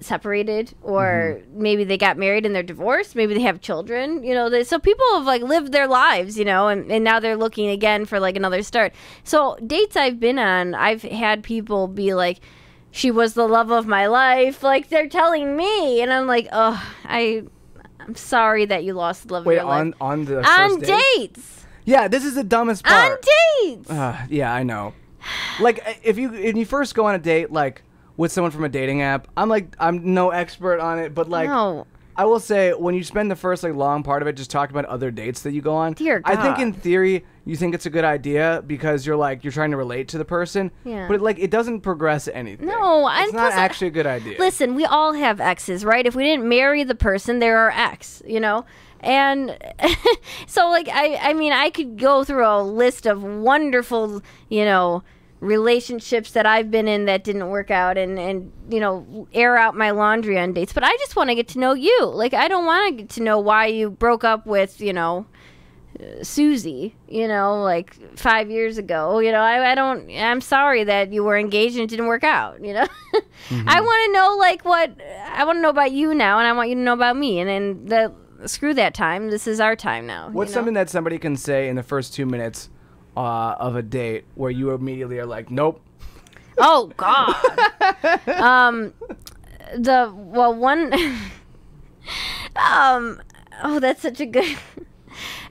separated 0.00 0.74
or 0.82 1.38
Mm-hmm. 1.40 1.62
maybe 1.62 1.84
they 1.84 1.96
got 1.96 2.16
married 2.18 2.44
and 2.44 2.54
they're 2.54 2.62
divorced. 2.62 3.14
Maybe 3.16 3.34
they 3.34 3.40
have 3.42 3.60
children 3.60 4.22
you 4.24 4.34
know 4.34 4.50
they, 4.50 4.64
so 4.64 4.78
people 4.78 5.04
have 5.14 5.24
like 5.24 5.42
lived 5.42 5.72
their 5.72 5.86
lives 5.86 6.38
you 6.38 6.44
know 6.44 6.68
and, 6.68 6.90
and 6.90 7.02
now 7.04 7.20
they're 7.20 7.36
looking 7.36 7.68
again 7.70 8.04
for 8.04 8.20
like 8.20 8.36
another 8.36 8.62
start. 8.62 8.92
So 9.24 9.56
dates 9.66 9.96
i've 9.96 10.20
been 10.20 10.38
on 10.38 10.74
i've 10.74 11.02
had 11.02 11.42
people 11.42 11.88
be 11.88 12.14
like 12.14 12.40
she 12.90 13.10
was 13.10 13.34
the 13.34 13.46
love 13.46 13.70
of 13.70 13.86
my 13.86 14.06
life. 14.06 14.62
Like 14.62 14.88
they're 14.88 15.08
telling 15.08 15.56
me 15.56 16.00
and 16.02 16.12
i'm 16.12 16.26
like 16.26 16.48
oh 16.52 16.82
i 17.04 17.42
i'm 18.00 18.14
sorry 18.14 18.66
that 18.66 18.84
you 18.84 18.92
lost 18.94 19.28
the 19.28 19.34
love 19.34 19.46
Wait, 19.46 19.58
of 19.58 19.64
your 19.64 19.72
on 19.72 19.86
life. 19.90 19.96
on 20.00 20.24
the 20.24 20.44
on 20.44 20.80
dates 20.80 21.57
Yeah, 21.88 22.08
this 22.08 22.24
is 22.24 22.34
the 22.34 22.44
dumbest 22.44 22.86
on 22.86 22.92
part. 22.92 23.26
dates 23.62 23.90
Uh, 23.90 24.26
yeah, 24.28 24.52
I 24.52 24.62
know. 24.62 24.94
Like 25.58 26.00
if 26.02 26.18
you 26.18 26.32
if 26.34 26.56
you 26.56 26.64
first 26.64 26.94
go 26.94 27.06
on 27.06 27.14
a 27.14 27.18
date 27.18 27.50
like 27.50 27.82
with 28.16 28.30
someone 28.32 28.50
from 28.50 28.64
a 28.64 28.68
dating 28.68 29.02
app, 29.02 29.28
I'm 29.36 29.48
like 29.48 29.74
I'm 29.80 30.14
no 30.14 30.30
expert 30.30 30.80
on 30.80 30.98
it, 30.98 31.14
but 31.14 31.28
like 31.28 31.48
no 31.48 31.86
I 32.16 32.24
will 32.24 32.40
say 32.40 32.72
when 32.72 32.94
you 32.94 33.04
spend 33.04 33.30
the 33.30 33.36
first 33.36 33.62
like 33.62 33.74
long 33.74 34.02
part 34.02 34.22
of 34.22 34.28
it 34.28 34.32
just 34.34 34.50
talking 34.50 34.76
about 34.76 34.86
other 34.86 35.10
dates 35.10 35.42
that 35.42 35.52
you 35.52 35.62
go 35.62 35.74
on, 35.74 35.92
Dear 35.94 36.20
God. 36.20 36.36
I 36.36 36.42
think 36.42 36.58
in 36.58 36.72
theory 36.72 37.24
you 37.48 37.56
think 37.56 37.74
it's 37.74 37.86
a 37.86 37.90
good 37.90 38.04
idea 38.04 38.62
because 38.66 39.06
you're 39.06 39.16
like 39.16 39.42
you're 39.42 39.52
trying 39.54 39.70
to 39.70 39.78
relate 39.78 40.06
to 40.08 40.18
the 40.18 40.24
person, 40.24 40.70
Yeah. 40.84 41.08
but 41.08 41.22
like 41.22 41.38
it 41.38 41.50
doesn't 41.50 41.80
progress 41.80 42.28
anything. 42.28 42.66
No, 42.68 43.08
it's 43.08 43.32
not 43.32 43.52
uh, 43.52 43.56
actually 43.56 43.86
a 43.86 43.90
good 43.90 44.06
idea. 44.06 44.38
Listen, 44.38 44.74
we 44.74 44.84
all 44.84 45.14
have 45.14 45.40
exes, 45.40 45.82
right? 45.82 46.06
If 46.06 46.14
we 46.14 46.24
didn't 46.24 46.46
marry 46.46 46.84
the 46.84 46.94
person, 46.94 47.38
they're 47.38 47.56
our 47.56 47.70
ex, 47.70 48.22
you 48.26 48.38
know? 48.38 48.66
And 49.00 49.56
so 50.46 50.68
like 50.68 50.88
I 50.92 51.16
I 51.30 51.32
mean, 51.32 51.54
I 51.54 51.70
could 51.70 51.96
go 51.98 52.22
through 52.22 52.46
a 52.46 52.60
list 52.62 53.06
of 53.06 53.22
wonderful, 53.22 54.22
you 54.50 54.66
know, 54.66 55.02
relationships 55.40 56.32
that 56.32 56.44
I've 56.44 56.70
been 56.70 56.86
in 56.86 57.06
that 57.06 57.24
didn't 57.24 57.48
work 57.48 57.70
out 57.70 57.96
and 57.96 58.18
and 58.18 58.52
you 58.68 58.80
know, 58.80 59.26
air 59.32 59.56
out 59.56 59.74
my 59.74 59.90
laundry 59.92 60.38
on 60.38 60.52
dates, 60.52 60.74
but 60.74 60.84
I 60.84 60.94
just 60.98 61.16
want 61.16 61.30
to 61.30 61.34
get 61.34 61.48
to 61.48 61.58
know 61.58 61.72
you. 61.72 62.04
Like 62.04 62.34
I 62.34 62.46
don't 62.46 62.66
want 62.66 62.90
to 62.98 63.02
get 63.04 63.08
to 63.14 63.22
know 63.22 63.38
why 63.38 63.66
you 63.66 63.88
broke 63.88 64.22
up 64.22 64.46
with, 64.46 64.82
you 64.82 64.92
know, 64.92 65.24
Susie, 66.22 66.94
you 67.08 67.26
know, 67.26 67.62
like 67.62 67.94
five 68.16 68.50
years 68.50 68.78
ago. 68.78 69.18
You 69.18 69.32
know, 69.32 69.40
I, 69.40 69.72
I 69.72 69.74
don't, 69.74 70.10
I'm 70.10 70.40
sorry 70.40 70.84
that 70.84 71.12
you 71.12 71.24
were 71.24 71.36
engaged 71.36 71.76
and 71.76 71.84
it 71.84 71.90
didn't 71.90 72.06
work 72.06 72.24
out, 72.24 72.64
you 72.64 72.72
know? 72.72 72.86
I 73.66 73.80
want 73.80 74.06
to 74.06 74.12
know, 74.12 74.36
like, 74.38 74.64
what, 74.64 74.92
I 75.32 75.44
want 75.44 75.56
to 75.58 75.60
know 75.60 75.70
about 75.70 75.92
you 75.92 76.14
now 76.14 76.38
and 76.38 76.46
I 76.46 76.52
want 76.52 76.68
you 76.68 76.74
to 76.76 76.80
know 76.80 76.92
about 76.92 77.16
me. 77.16 77.40
And 77.40 77.48
then 77.48 77.86
the, 77.86 78.14
screw 78.46 78.74
that 78.74 78.94
time. 78.94 79.30
This 79.30 79.46
is 79.46 79.60
our 79.60 79.76
time 79.76 80.06
now. 80.06 80.30
What's 80.30 80.50
you 80.50 80.52
know? 80.52 80.58
something 80.58 80.74
that 80.74 80.90
somebody 80.90 81.18
can 81.18 81.36
say 81.36 81.68
in 81.68 81.76
the 81.76 81.82
first 81.82 82.14
two 82.14 82.26
minutes 82.26 82.70
uh, 83.16 83.54
of 83.58 83.76
a 83.76 83.82
date 83.82 84.24
where 84.34 84.50
you 84.50 84.70
immediately 84.70 85.18
are 85.18 85.26
like, 85.26 85.50
nope. 85.50 85.80
Oh, 86.58 86.92
God. 86.96 87.34
um, 88.28 88.92
the, 89.76 90.12
well, 90.14 90.54
one, 90.54 90.92
um, 92.56 93.20
oh, 93.62 93.80
that's 93.80 94.02
such 94.02 94.20
a 94.20 94.26
good, 94.26 94.56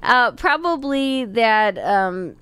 uh, 0.07 0.31
probably 0.31 1.25
that, 1.25 1.77
um, 1.77 2.35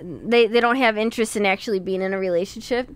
they, 0.00 0.46
they 0.46 0.60
don't 0.60 0.76
have 0.76 0.96
interest 0.96 1.36
in 1.36 1.44
actually 1.46 1.80
being 1.80 2.02
in 2.02 2.12
a 2.12 2.18
relationship. 2.18 2.88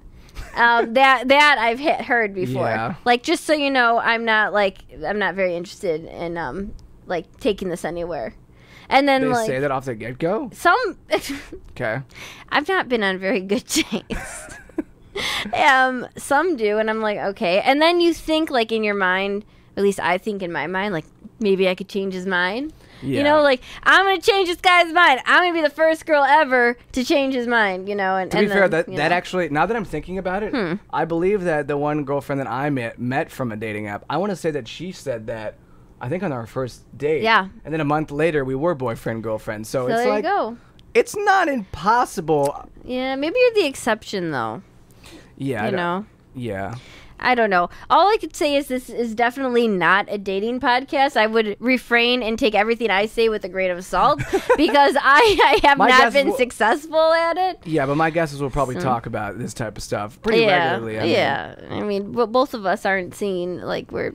um, 0.55 0.95
that 1.00 1.29
that 1.29 1.57
I've 1.59 1.79
he- 1.81 2.05
heard 2.05 2.35
before. 2.35 2.67
Yeah. 2.69 2.95
Like 3.05 3.23
just 3.23 3.45
so 3.45 3.53
you 3.55 3.71
know, 3.71 3.99
I'm 3.99 4.25
not 4.25 4.53
like 4.53 4.79
I'm 5.05 5.19
not 5.19 5.35
very 5.35 5.57
interested 5.57 6.05
in 6.05 6.37
um 6.37 6.73
like 7.07 7.27
taking 7.41 7.69
this 7.71 7.85
anywhere. 7.85 8.35
And 8.89 9.09
then 9.09 9.23
They 9.23 9.29
like 9.29 9.47
say 9.47 9.59
that 9.61 9.71
off 9.71 9.85
the 9.87 9.95
get 9.95 10.19
go. 10.19 10.50
some 10.53 10.99
Okay. 11.71 12.03
I've 12.50 12.69
not 12.69 12.89
been 12.89 13.03
on 13.03 13.19
very 13.19 13.41
good 13.41 13.65
dates. 13.67 14.55
um, 15.55 16.07
some 16.17 16.57
do, 16.57 16.79
and 16.79 16.91
I'm 16.91 17.00
like, 17.00 17.19
okay. 17.19 17.61
And 17.61 17.81
then 17.81 18.00
you 18.00 18.12
think, 18.15 18.50
like, 18.50 18.73
in 18.73 18.83
your 18.85 18.95
mind, 18.95 19.45
at 19.77 19.83
least 19.83 20.00
I 20.00 20.19
think 20.19 20.43
in 20.43 20.53
my 20.53 20.67
mind, 20.67 20.93
like, 20.95 21.05
maybe 21.40 21.68
I 21.68 21.75
could 21.75 21.88
change 21.88 22.14
his 22.14 22.26
mind. 22.26 22.73
You 23.02 23.23
know, 23.23 23.40
like, 23.40 23.62
I'm 23.82 24.04
going 24.04 24.20
to 24.20 24.30
change 24.30 24.49
this 24.49 24.61
guy's 24.61 24.92
mind. 24.92 25.20
I'm 25.25 25.50
to 25.54 25.59
be 25.59 25.62
the 25.66 25.75
first 25.75 26.04
girl 26.04 26.23
ever 26.23 26.76
to 26.92 27.02
change 27.02 27.35
his 27.35 27.47
mind, 27.47 27.88
you 27.88 27.94
know? 27.94 28.16
And, 28.16 28.30
To 28.30 28.37
be 28.37 28.42
and 28.44 28.52
fair, 28.52 28.68
then, 28.68 28.85
that 28.87 28.97
that 28.97 29.09
know. 29.09 29.14
actually 29.16 29.49
now 29.49 29.64
that 29.64 29.75
I'm 29.75 29.87
thinking 29.87 30.18
about 30.18 30.42
it, 30.42 30.52
Hmm. 30.54 30.75
I 30.92 31.06
believe 31.06 31.44
that 31.44 31.66
the 31.66 31.78
one 31.78 32.04
girlfriend 32.04 32.40
that 32.42 32.47
I 32.47 32.68
met 32.68 32.99
met 32.99 33.30
from 33.30 33.52
a 33.52 33.56
dating 33.56 33.87
app. 33.87 34.04
I 34.11 34.18
want 34.18 34.30
to 34.30 34.37
say 34.37 34.50
that 34.50 34.68
she 34.68 34.92
said 34.92 35.28
that. 35.28 35.56
I 36.02 36.09
think 36.11 36.23
on 36.23 36.30
our 36.32 36.47
first 36.47 36.82
date. 36.99 37.23
Yeah. 37.23 37.49
And 37.64 37.73
then 37.73 37.80
a 37.80 37.85
month 37.87 38.11
later, 38.11 38.44
we 38.44 38.54
were 38.54 38.75
boyfriend 38.75 39.23
girlfriend. 39.23 39.66
So, 39.66 39.87
So 39.87 39.92
it's 39.94 40.02
there 40.02 40.09
like 40.11 40.25
you 40.25 40.30
go. 40.30 40.56
it's 40.92 41.16
not 41.16 41.49
impossible. 41.49 42.68
Yeah, 42.85 43.16
maybe 43.16 43.38
you're 43.38 43.54
the 43.62 43.66
exception, 43.66 44.30
though. 44.30 44.62
Yeah. 45.37 45.66
You 45.70 45.76
know? 45.76 46.06
Yeah. 46.35 46.75
I 47.21 47.35
don't 47.35 47.50
know. 47.50 47.71
All 47.89 48.09
I 48.09 48.17
could 48.17 48.35
say 48.35 48.57
is 48.57 48.69
this 48.69 48.91
is 48.91 49.15
definitely 49.15 49.69
not 49.69 50.07
a 50.09 50.19
dating 50.19 50.61
podcast. 50.61 51.17
I 51.17 51.27
would 51.27 51.57
refrain 51.61 52.23
and 52.23 52.39
take 52.39 52.55
everything 52.55 52.91
I 52.91 53.07
say 53.07 53.29
with 53.29 53.45
a 53.45 53.49
grain 53.49 53.71
of 53.71 53.85
salt 53.85 54.19
because 54.57 54.97
I, 55.00 55.59
I 55.62 55.69
have 55.69 55.79
My 55.79 55.89
not 55.89 56.12
been 56.12 56.29
will- 56.29 56.37
successful 56.37 57.12
at 57.12 57.37
it. 57.37 57.67
Yeah, 57.67 57.87
but 57.87 57.97
my 57.97 58.11
guess 58.11 58.33
is 58.33 58.41
we'll 58.41 58.50
probably 58.50 58.77
talk 58.77 59.07
about 59.07 59.39
this 59.39 59.55
type 59.55 59.77
of 59.77 59.83
stuff 59.83 60.21
pretty 60.23 60.43
yeah, 60.43 60.73
regularly. 60.73 60.99
I 60.99 61.03
mean, 61.03 61.12
yeah. 61.12 61.55
I 61.71 61.81
mean, 61.81 62.12
but 62.12 62.27
both 62.27 62.55
of 62.55 62.67
us 62.67 62.85
aren't 62.85 63.15
seeing 63.15 63.61
like 63.61 63.93
we're 63.93 64.15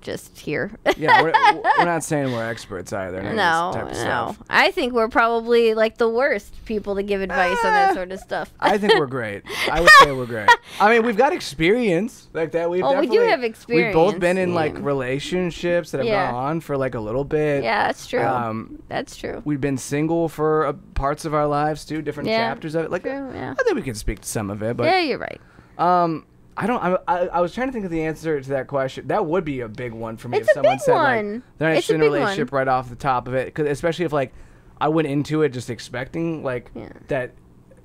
just 0.00 0.38
here. 0.38 0.70
yeah, 0.96 1.22
we're, 1.22 1.32
we're 1.78 1.84
not 1.84 2.02
saying 2.04 2.32
we're 2.32 2.48
experts 2.48 2.92
either. 2.92 3.18
in 3.18 3.26
any 3.26 3.30
of 3.30 3.36
no, 3.36 3.70
this 3.72 3.74
type 3.76 3.84
of 3.86 3.92
no. 3.92 4.00
stuff. 4.34 4.42
I 4.48 4.70
think 4.70 4.92
we're 4.92 5.08
probably 5.08 5.74
like 5.74 5.98
the 5.98 6.08
worst 6.08 6.54
people 6.64 6.94
to 6.96 7.02
give 7.02 7.20
advice 7.20 7.58
on 7.64 7.72
that 7.72 7.90
Ah. 7.90 7.94
sort 7.94 8.12
of 8.12 8.20
stuff. 8.20 8.52
I 8.60 8.78
think 8.78 8.94
we're 8.94 9.06
great. 9.06 9.42
I 9.70 9.80
would 9.80 9.90
say 10.02 10.12
we're 10.12 10.26
great. 10.26 10.48
I 10.80 10.90
mean, 10.92 11.04
we've 11.04 11.16
got 11.16 11.32
experience 11.32 12.28
like 12.32 12.52
that. 12.52 12.70
We've 12.70 12.84
Oh, 12.84 12.98
we 12.98 13.06
do 13.06 13.20
have 13.20 13.42
experience. 13.42 13.86
We've 13.88 13.94
both 13.94 14.18
been 14.20 14.38
in 14.38 14.54
like 14.54 14.76
relationships 14.78 15.90
that 15.90 15.98
have 15.98 16.06
Yeah. 16.06 16.30
gone 16.30 16.34
on 16.44 16.60
for 16.60 16.76
like 16.76 16.94
a 16.94 17.00
little 17.00 17.24
bit. 17.24 17.62
yeah, 17.64 17.86
that's 17.86 18.06
true. 18.06 18.20
Um, 18.22 18.82
that's 18.88 19.16
true. 19.16 19.42
we've 19.44 19.60
been 19.60 19.78
single 19.78 20.28
for 20.28 20.66
uh, 20.66 20.72
parts 20.94 21.24
of 21.24 21.34
our 21.34 21.46
lives 21.46 21.84
too, 21.84 22.02
different 22.02 22.28
Yeah. 22.28 22.38
chapters 22.48 22.74
of 22.74 22.84
it. 22.84 22.90
Like, 22.90 23.02
True, 23.02 23.30
yeah. 23.34 23.54
I 23.58 23.62
think 23.62 23.76
we 23.76 23.82
can 23.82 23.94
speak 23.94 24.20
to 24.20 24.28
some 24.28 24.50
of 24.50 24.62
it, 24.62 24.76
but 24.76 24.84
yeah, 24.84 25.00
you're 25.00 25.18
right. 25.18 25.40
um, 25.78 26.26
I 26.56 26.66
don't. 26.66 26.82
I, 26.82 26.98
I, 27.08 27.18
I 27.28 27.40
was 27.40 27.54
trying 27.54 27.68
to 27.68 27.72
think 27.72 27.84
of 27.84 27.90
the 27.90 28.02
answer 28.02 28.40
to 28.40 28.48
that 28.50 28.66
question. 28.66 29.06
That 29.08 29.24
would 29.26 29.44
be 29.44 29.60
a 29.60 29.68
big 29.68 29.92
one 29.92 30.16
for 30.16 30.28
me 30.28 30.38
It's 30.38 30.48
if 30.48 30.52
a 30.52 30.54
someone 30.54 30.74
big 30.74 30.80
said 30.80 30.92
one. 30.94 31.02
like 31.34 31.42
they're 31.58 31.68
not 31.70 31.76
It's 31.78 31.88
a 31.90 31.94
interested 31.94 31.94
in 31.94 32.00
a 32.00 32.04
big 32.04 32.10
one. 32.10 32.20
relationship 32.20 32.52
right 32.52 32.68
off 32.68 32.90
the 32.90 32.96
top 32.96 33.28
of 33.28 33.34
it, 33.34 33.58
especially 33.58 34.04
if 34.04 34.12
like 34.12 34.32
I 34.80 34.88
went 34.88 35.08
into 35.08 35.42
it 35.42 35.50
just 35.50 35.70
expecting 35.70 36.42
like 36.42 36.70
Yeah. 36.74 36.88
that 37.08 37.32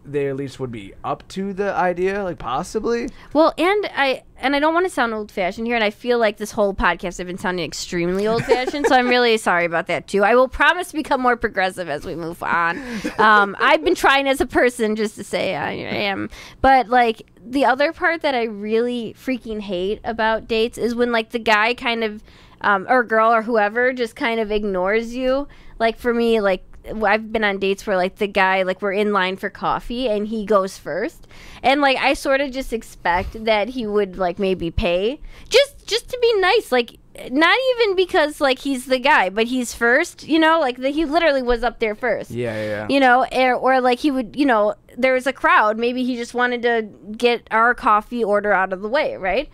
they 0.05 0.27
at 0.29 0.35
least 0.35 0.59
would 0.59 0.71
be 0.71 0.93
up 1.03 1.27
to 1.29 1.53
the 1.53 1.73
idea, 1.73 2.23
like 2.23 2.37
possibly. 2.37 3.09
Well, 3.33 3.53
and 3.57 3.89
I 3.95 4.23
and 4.37 4.55
I 4.55 4.59
don't 4.59 4.73
want 4.73 4.85
to 4.85 4.89
sound 4.89 5.13
old 5.13 5.31
fashioned 5.31 5.67
here, 5.67 5.75
and 5.75 5.83
I 5.83 5.89
feel 5.89 6.19
like 6.19 6.37
this 6.37 6.51
whole 6.51 6.73
podcast 6.73 7.19
I've 7.19 7.27
been 7.27 7.37
sounding 7.37 7.65
extremely 7.65 8.27
old 8.27 8.43
fashioned, 8.45 8.87
so 8.87 8.95
I'm 8.95 9.07
really 9.07 9.37
sorry 9.37 9.65
about 9.65 9.87
that 9.87 10.07
too. 10.07 10.23
I 10.23 10.35
will 10.35 10.47
promise 10.47 10.89
to 10.89 10.93
become 10.95 11.21
more 11.21 11.35
progressive 11.35 11.89
as 11.89 12.05
we 12.05 12.15
move 12.15 12.41
on. 12.43 12.81
Um, 13.17 13.55
I've 13.59 13.83
been 13.83 13.95
trying 13.95 14.27
as 14.27 14.41
a 14.41 14.45
person 14.45 14.95
just 14.95 15.15
to 15.15 15.23
say 15.23 15.55
I 15.55 15.71
am, 15.71 16.29
but 16.61 16.89
like 16.89 17.23
the 17.45 17.65
other 17.65 17.93
part 17.93 18.21
that 18.21 18.35
I 18.35 18.43
really 18.43 19.15
freaking 19.17 19.61
hate 19.61 20.01
about 20.03 20.47
dates 20.47 20.77
is 20.77 20.95
when 20.95 21.11
like 21.11 21.31
the 21.31 21.39
guy 21.39 21.73
kind 21.73 22.03
of 22.03 22.23
um, 22.61 22.85
or 22.89 23.03
girl 23.03 23.31
or 23.31 23.43
whoever 23.43 23.93
just 23.93 24.15
kind 24.15 24.39
of 24.39 24.51
ignores 24.51 25.15
you. 25.15 25.47
Like 25.79 25.97
for 25.97 26.13
me, 26.13 26.41
like 26.41 26.63
I've 27.03 27.31
been 27.31 27.43
on 27.43 27.57
dates 27.59 27.85
where 27.87 27.97
like 27.97 28.17
the 28.17 28.27
guy 28.27 28.63
like 28.63 28.81
we're 28.81 28.93
in 28.93 29.11
line 29.13 29.37
for 29.37 29.49
coffee 29.49 30.07
and 30.09 30.27
he 30.27 30.45
goes 30.45 30.77
first, 30.77 31.27
and 31.63 31.81
like 31.81 31.97
I 31.97 32.13
sort 32.13 32.41
of 32.41 32.51
just 32.51 32.73
expect 32.73 33.45
that 33.45 33.69
he 33.69 33.85
would 33.87 34.17
like 34.17 34.39
maybe 34.39 34.71
pay 34.71 35.19
just 35.49 35.87
just 35.87 36.09
to 36.09 36.17
be 36.21 36.33
nice, 36.39 36.71
like 36.71 36.97
not 37.31 37.57
even 37.75 37.95
because 37.95 38.41
like 38.41 38.59
he's 38.59 38.87
the 38.87 38.99
guy, 38.99 39.29
but 39.29 39.45
he's 39.47 39.73
first, 39.73 40.27
you 40.27 40.37
know, 40.37 40.59
like 40.59 40.77
the, 40.77 40.89
he 40.89 41.05
literally 41.05 41.41
was 41.41 41.63
up 41.63 41.79
there 41.79 41.95
first 41.95 42.29
Yeah, 42.31 42.53
yeah. 42.55 42.63
yeah. 42.63 42.87
you 42.89 42.99
know, 42.99 43.25
or, 43.31 43.53
or 43.53 43.79
like 43.81 43.99
he 43.99 44.11
would, 44.11 44.35
you 44.35 44.45
know, 44.45 44.75
there 44.97 45.13
was 45.13 45.25
a 45.25 45.31
crowd. 45.31 45.77
Maybe 45.77 46.03
he 46.03 46.15
just 46.17 46.33
wanted 46.33 46.61
to 46.63 46.89
get 47.15 47.47
our 47.51 47.73
coffee 47.73 48.23
order 48.23 48.51
out 48.51 48.73
of 48.73 48.81
the 48.81 48.89
way, 48.89 49.15
right? 49.15 49.49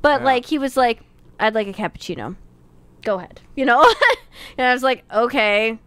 But 0.00 0.20
Yeah. 0.20 0.24
like 0.26 0.46
he 0.46 0.58
was 0.58 0.76
like, 0.78 1.00
"I'd 1.38 1.54
like 1.54 1.66
a 1.66 1.72
cappuccino." 1.74 2.36
Go 3.02 3.18
ahead, 3.18 3.40
you 3.54 3.66
know. 3.66 3.82
and 4.56 4.66
I 4.66 4.72
was 4.72 4.82
like, 4.82 5.04
"Okay, 5.12 5.78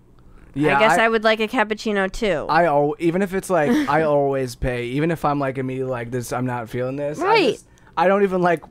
yeah 0.57 0.77
I 0.77 0.79
guess 0.79 0.97
I, 0.97 1.07
would 1.09 1.23
like 1.23 1.39
a 1.39 1.47
cappuccino 1.47 2.11
too." 2.11 2.45
I 2.49 2.65
al- 2.65 2.95
even 2.99 3.21
if 3.21 3.33
it's 3.33 3.49
like 3.49 3.71
I 3.89 4.01
always 4.15 4.55
pay, 4.55 4.85
even 4.87 5.11
if 5.11 5.23
I'm 5.25 5.39
like 5.39 5.57
immediately 5.57 5.91
like 5.91 6.11
this, 6.11 6.31
I'm 6.33 6.45
not 6.45 6.69
feeling 6.69 6.95
this. 6.95 7.19
I, 7.19 7.23
Right. 7.25 7.51
just, 7.53 7.65
I 7.95 8.07
don't 8.07 8.23
even 8.23 8.41
like. 8.41 8.63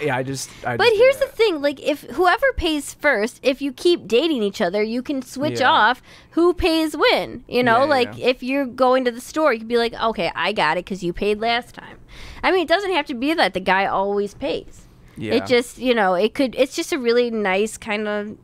yeah, 0.00 0.16
I 0.16 0.22
just. 0.22 0.48
I 0.64 0.76
But 0.76 0.84
just 0.84 0.96
here's 0.96 1.16
the 1.18 1.26
thing: 1.26 1.60
like, 1.60 1.80
if 1.80 2.02
whoever 2.02 2.46
pays 2.56 2.94
first, 2.94 3.40
if 3.42 3.60
you 3.60 3.72
keep 3.72 4.06
dating 4.06 4.42
each 4.42 4.60
other, 4.60 4.82
you 4.82 5.02
can 5.02 5.20
switch 5.22 5.60
Yeah. 5.60 5.70
off 5.70 6.02
who 6.30 6.54
pays 6.54 6.96
when. 6.96 7.44
You 7.48 7.62
know, 7.62 7.80
Yeah, 7.80 7.84
like 7.96 8.16
yeah. 8.18 8.28
if 8.28 8.42
you're 8.42 8.66
going 8.66 9.04
to 9.06 9.10
the 9.10 9.20
store, 9.20 9.52
you 9.52 9.58
can 9.58 9.68
be 9.68 9.76
like, 9.78 9.94
"Okay, 9.94 10.30
I 10.34 10.52
got 10.52 10.76
it 10.78 10.84
because 10.84 11.02
you 11.02 11.12
paid 11.12 11.40
last 11.40 11.74
time." 11.74 11.98
I 12.42 12.52
mean, 12.52 12.62
it 12.62 12.68
doesn't 12.68 12.92
have 12.92 13.06
to 13.06 13.14
be 13.14 13.34
that 13.34 13.52
the 13.54 13.60
guy 13.60 13.84
always 13.86 14.32
pays. 14.34 14.86
Yeah. 15.16 15.34
It 15.34 15.46
just, 15.46 15.76
you 15.76 15.94
know, 15.94 16.14
it 16.14 16.32
could. 16.34 16.54
It's 16.56 16.74
just 16.74 16.92
a 16.92 16.98
really 16.98 17.30
nice 17.30 17.76
kind 17.76 18.08
of 18.08 18.36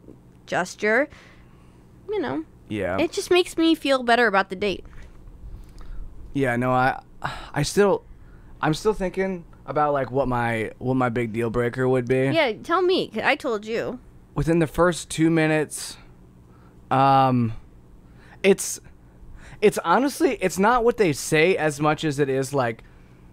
gesture. 0.47 1.09
You 2.09 2.21
know, 2.21 2.45
yeah. 2.69 2.99
it 2.99 3.13
just 3.13 3.31
makes 3.31 3.57
me 3.57 3.75
feel 3.75 4.03
better 4.03 4.27
about 4.27 4.51
the 4.51 4.57
date. 4.57 4.85
Yeah, 6.35 6.57
no, 6.57 6.71
I, 6.71 7.01
I 7.55 7.63
still, 7.63 8.05
I'm 8.61 8.75
still 8.75 8.93
thinking 8.93 9.45
about 9.65 9.93
like 9.93 10.11
what 10.11 10.29
my 10.29 10.71
what 10.79 10.95
my 10.95 11.09
big 11.09 11.33
deal 11.33 11.51
breaker 11.51 11.89
would 11.89 12.07
be. 12.07 12.31
Yeah, 12.33 12.53
tell 12.53 12.83
me. 12.83 13.11
I 13.23 13.37
told 13.37 13.65
you. 13.65 13.99
Within 14.35 14.59
the 14.59 14.67
first 14.67 15.09
two 15.11 15.31
minutes, 15.31 15.97
um, 16.91 17.55
it's, 18.43 18.81
it's 19.61 19.79
honestly, 19.79 20.37
it's 20.41 20.59
not 20.59 20.85
what 20.85 20.99
they 20.99 21.13
say 21.13 21.57
as 21.57 21.81
much 21.81 22.05
as 22.05 22.19
it 22.19 22.29
is 22.29 22.53
like, 22.53 22.85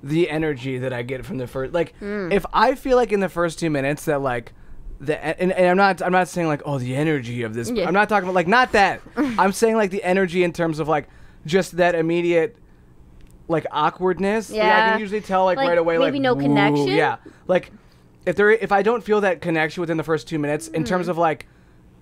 the 0.01 0.29
energy 0.29 0.77
that 0.77 0.93
I 0.93 1.01
get 1.01 1.25
from 1.25 1.37
the 1.37 1.47
first. 1.47 1.73
Like, 1.73 1.93
if 2.01 2.45
I 2.53 2.75
feel 2.75 2.97
like 2.97 3.11
in 3.11 3.19
the 3.19 3.29
first 3.29 3.59
two 3.59 3.69
minutes 3.69 4.05
that 4.05 4.21
like. 4.21 4.53
The, 5.05 5.23
and, 5.41 5.51
and 5.51 5.67
I'm 5.67 5.77
not 5.77 6.01
I'm 6.01 6.11
not 6.11 6.27
saying 6.27 6.47
like 6.47 6.61
oh 6.65 6.77
the 6.79 6.95
energy 6.95 7.43
of 7.43 7.53
this 7.53 7.69
Yeah. 7.69 7.87
I'm 7.87 7.93
not 7.93 8.07
talking 8.09 8.23
about 8.29 8.35
like 8.35 8.47
not 8.47 8.71
that 8.71 9.01
I'm 9.15 9.51
saying 9.51 9.75
like 9.75 9.91
the 9.91 10.03
energy 10.03 10.43
in 10.43 10.53
terms 10.53 10.79
of 10.79 10.87
like 10.87 11.07
just 11.45 11.77
that 11.77 11.93
immediate 11.95 12.55
like 13.47 13.65
awkwardness 13.71 14.49
Yeah. 14.49 14.63
I 14.87 14.91
can 14.91 14.99
usually 14.99 15.21
tell 15.21 15.45
like, 15.45 15.57
Like, 15.57 15.69
right 15.69 15.77
away 15.77 15.97
like 15.97 16.13
maybe 16.13 16.19
like 16.25 16.35
no 16.37 16.41
connection? 16.41 16.87
yeah 16.87 17.17
like 17.47 17.71
if 18.25 18.35
there 18.37 18.51
if 18.51 18.71
I 18.71 18.81
don't 18.81 19.03
feel 19.03 19.21
that 19.21 19.41
connection 19.41 19.81
within 19.81 19.97
the 19.97 20.03
first 20.03 20.27
two 20.27 20.39
minutes 20.39 20.67
in 20.69 20.81
Hmm. 20.83 20.87
terms 20.87 21.07
of 21.09 21.17
like 21.17 21.47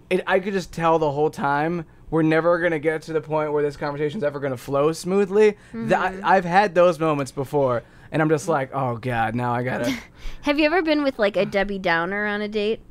it 0.10 0.22
I 0.28 0.40
could 0.40 0.54
just 0.54 0.72
tell 0.74 1.00
the 1.00 1.12
whole 1.12 1.30
time 1.32 1.86
we're 2.12 2.22
never 2.22 2.60
gonna 2.60 2.78
get 2.80 3.02
to 3.04 3.14
the 3.14 3.22
point 3.22 3.54
where 3.54 3.64
this 3.64 3.78
conversation's 3.78 4.24
ever 4.24 4.40
gonna 4.40 4.58
flow 4.58 4.92
smoothly 4.92 5.58
that 5.74 6.14
Hmm. 6.16 6.22
I've 6.24 6.46
had 6.46 6.76
those 6.76 7.00
moments 7.00 7.32
before 7.32 7.82
and 8.12 8.22
I'm 8.22 8.30
just 8.30 8.48
like 8.48 8.70
oh 8.76 8.98
god 8.98 9.34
now 9.34 9.54
I 9.54 9.64
gotta 9.64 9.92
Have 10.44 10.60
you 10.60 10.66
ever 10.68 10.82
been 10.84 11.02
with 11.04 11.18
like 11.18 11.38
a 11.38 11.46
Debbie 11.46 11.80
Downer 11.80 12.26
on 12.28 12.42
a 12.42 12.48
date? 12.48 12.82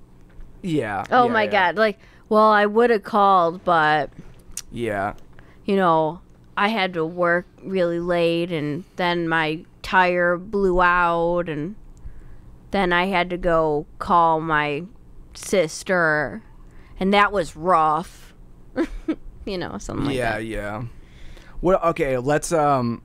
Yeah 0.62 1.04
Oh 1.10 1.26
yeah, 1.26 1.32
my 1.32 1.44
yeah, 1.44 1.50
god! 1.50 1.76
Like, 1.76 1.98
well, 2.28 2.50
I 2.50 2.66
would 2.66 2.90
have 2.90 3.02
called, 3.02 3.64
but 3.64 4.10
yeah 4.70 5.14
you 5.64 5.76
know, 5.76 6.20
I 6.56 6.68
had 6.68 6.94
to 6.94 7.04
work 7.04 7.46
really 7.62 8.00
late, 8.00 8.50
and 8.50 8.84
then 8.96 9.28
my 9.28 9.64
tire 9.82 10.36
blew 10.36 10.82
out, 10.82 11.48
and 11.48 11.76
then 12.72 12.92
I 12.92 13.06
had 13.06 13.30
to 13.30 13.36
go 13.36 13.86
call 13.98 14.40
my 14.40 14.84
sister, 15.34 16.42
and 16.98 17.14
that 17.14 17.30
was 17.32 17.54
rough. 17.54 18.34
you 19.44 19.58
know, 19.58 19.78
something 19.78 20.06
like 20.06 20.16
yeah 20.16 20.38
that. 20.38 20.44
yeah 20.44 20.56
yeah. 20.56 20.84
well 21.60 21.80
okay 21.84 22.18
let's 22.18 22.52
um 22.52 23.02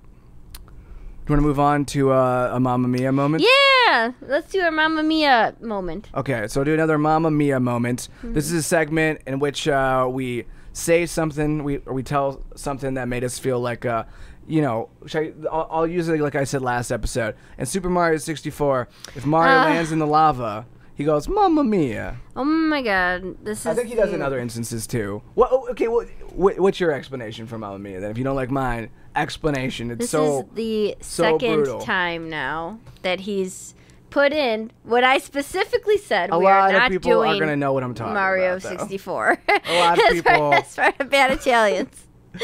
do 1.25 1.33
you 1.33 1.35
want 1.37 1.41
to 1.43 1.47
move 1.47 1.59
on 1.59 1.85
to 1.85 2.11
uh, 2.11 2.51
a 2.53 2.59
Mamma 2.59 2.87
Mia 2.87 3.11
moment? 3.11 3.43
Yeah, 3.43 4.11
let's 4.21 4.51
do 4.51 4.61
a 4.61 4.69
Mamma 4.69 5.01
Mia 5.01 5.55
moment. 5.59 6.07
Okay, 6.13 6.47
so 6.47 6.63
do 6.63 6.73
another 6.73 6.99
Mamma 6.99 7.31
Mia 7.31 7.59
moment. 7.59 8.09
This 8.23 8.45
is 8.45 8.53
a 8.53 8.63
segment 8.63 9.21
in 9.25 9.39
which 9.39 9.67
uh, 9.67 10.07
we 10.09 10.45
say 10.73 11.05
something, 11.07 11.63
we 11.63 11.77
or 11.87 11.93
we 11.93 12.03
tell 12.03 12.43
something 12.55 12.93
that 12.93 13.07
made 13.07 13.23
us 13.23 13.39
feel 13.39 13.59
like, 13.59 13.85
uh, 13.85 14.03
you 14.47 14.61
know, 14.61 14.89
I, 15.15 15.33
I'll, 15.51 15.67
I'll 15.71 15.87
use 15.87 16.07
it 16.09 16.19
like 16.19 16.35
I 16.35 16.43
said 16.43 16.61
last 16.61 16.91
episode. 16.91 17.35
In 17.57 17.65
Super 17.65 17.89
Mario 17.89 18.17
64, 18.19 18.87
if 19.15 19.25
Mario 19.25 19.55
Ah. 19.57 19.63
lands 19.65 19.91
in 19.91 19.97
the 19.97 20.05
lava, 20.05 20.67
he 20.93 21.03
goes 21.05 21.27
Mamma 21.27 21.63
Mia. 21.63 22.17
Oh 22.35 22.43
my 22.43 22.83
god, 22.83 23.43
this 23.43 23.61
is. 23.61 23.65
I 23.65 23.73
think 23.73 23.87
he 23.89 23.95
does 23.95 24.13
in 24.13 24.21
other 24.21 24.37
instances 24.37 24.85
too. 24.85 25.23
What? 25.33 25.49
oh, 25.51 25.67
okay, 25.71 25.87
what? 25.87 26.07
What's 26.35 26.79
your 26.79 26.91
explanation 26.91 27.47
for 27.47 27.57
Mamma 27.57 27.79
Mia 27.79 27.99
then? 27.99 28.11
If 28.11 28.17
you 28.19 28.23
don't 28.23 28.35
like 28.35 28.51
mine, 28.51 28.89
explanation. 29.15 29.91
It's 29.91 30.09
so 30.09 30.19
This 30.19 30.29
so. 30.29 30.39
is 30.39 30.55
the 30.55 30.95
so 31.01 31.23
second 31.23 31.53
brutal. 31.55 31.81
time 31.81 32.29
now 32.29 32.79
that 33.01 33.21
he's 33.21 33.73
put 34.09 34.31
in 34.31 34.71
what 34.83 35.03
I 35.03 35.17
specifically 35.17 35.97
said. 35.97 36.29
a 36.31 36.37
we 36.39 36.45
lot 36.45 36.73
are 36.73 36.85
of 36.85 36.91
people 36.91 37.21
are 37.23 37.39
gonna 37.39 37.55
know 37.55 37.73
what 37.73 37.83
I'm 37.83 37.93
talking 37.93 38.13
Mario 38.13 38.57
about. 38.57 38.61
though. 38.63 38.69
64. 38.77 39.37
A 39.67 39.79
lot 39.79 39.97
of 39.99 40.09
people- 40.13 40.53
as 40.53 40.75
far 40.75 40.93
as 40.99 41.07
bad 41.07 41.31
Italians. 41.31 42.05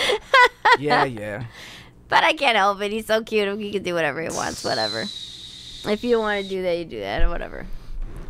Yeah, 0.79 1.03
yeah. 1.03 1.43
But 2.07 2.23
I 2.23 2.31
can't 2.33 2.55
help 2.55 2.81
it. 2.81 2.91
He's 2.93 3.05
so 3.05 3.21
cute. 3.23 3.59
He 3.59 3.71
can 3.71 3.83
do 3.83 3.93
whatever 3.93 4.21
he 4.21 4.29
wants. 4.29 4.63
Whatever. 4.63 5.01
If 5.01 6.03
you 6.03 6.17
want 6.19 6.43
to 6.43 6.49
do 6.49 6.61
that, 6.63 6.77
you 6.77 6.85
do 6.85 6.99
that. 7.01 7.21
Or 7.23 7.29
whatever. 7.29 7.65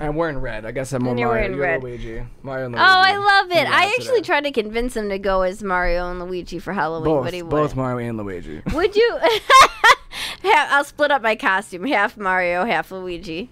I'm 0.02 0.16
wearing 0.16 0.38
red. 0.40 0.66
I 0.66 0.72
guess 0.72 0.92
I'm 0.94 1.04
more 1.04 1.12
And 1.12 1.20
you're 1.20 1.30
Mario. 1.30 1.42
wearing 1.44 1.58
You're 1.58 1.66
red. 1.66 1.84
Luigi. 1.84 2.24
Mario 2.44 2.66
and 2.66 2.76
Luigi. 2.76 2.86
Oh, 2.88 3.00
I 3.00 3.18
love 3.18 3.52
it. 3.52 3.68
I 3.70 3.86
actually 3.98 4.22
tried 4.22 4.44
to 4.46 4.52
convince 4.52 4.96
him 4.98 5.10
to 5.10 5.20
go 5.20 5.42
as 5.44 5.62
Mario 5.64 6.10
and 6.10 6.20
Luigi 6.20 6.60
for 6.60 6.74
Halloween, 6.74 7.14
both, 7.16 7.24
but 7.26 7.34
he 7.34 7.42
wouldn't. 7.42 7.52
Both 7.62 7.76
Mario 7.76 8.10
and 8.10 8.18
Luigi. 8.18 8.62
Would 8.74 8.96
you? 8.96 9.20
I'll 10.44 10.84
split 10.84 11.12
up 11.12 11.22
my 11.22 11.36
costume. 11.36 11.86
Half 11.86 12.18
Mario, 12.18 12.66
half 12.66 12.92
Luigi. 12.92 13.50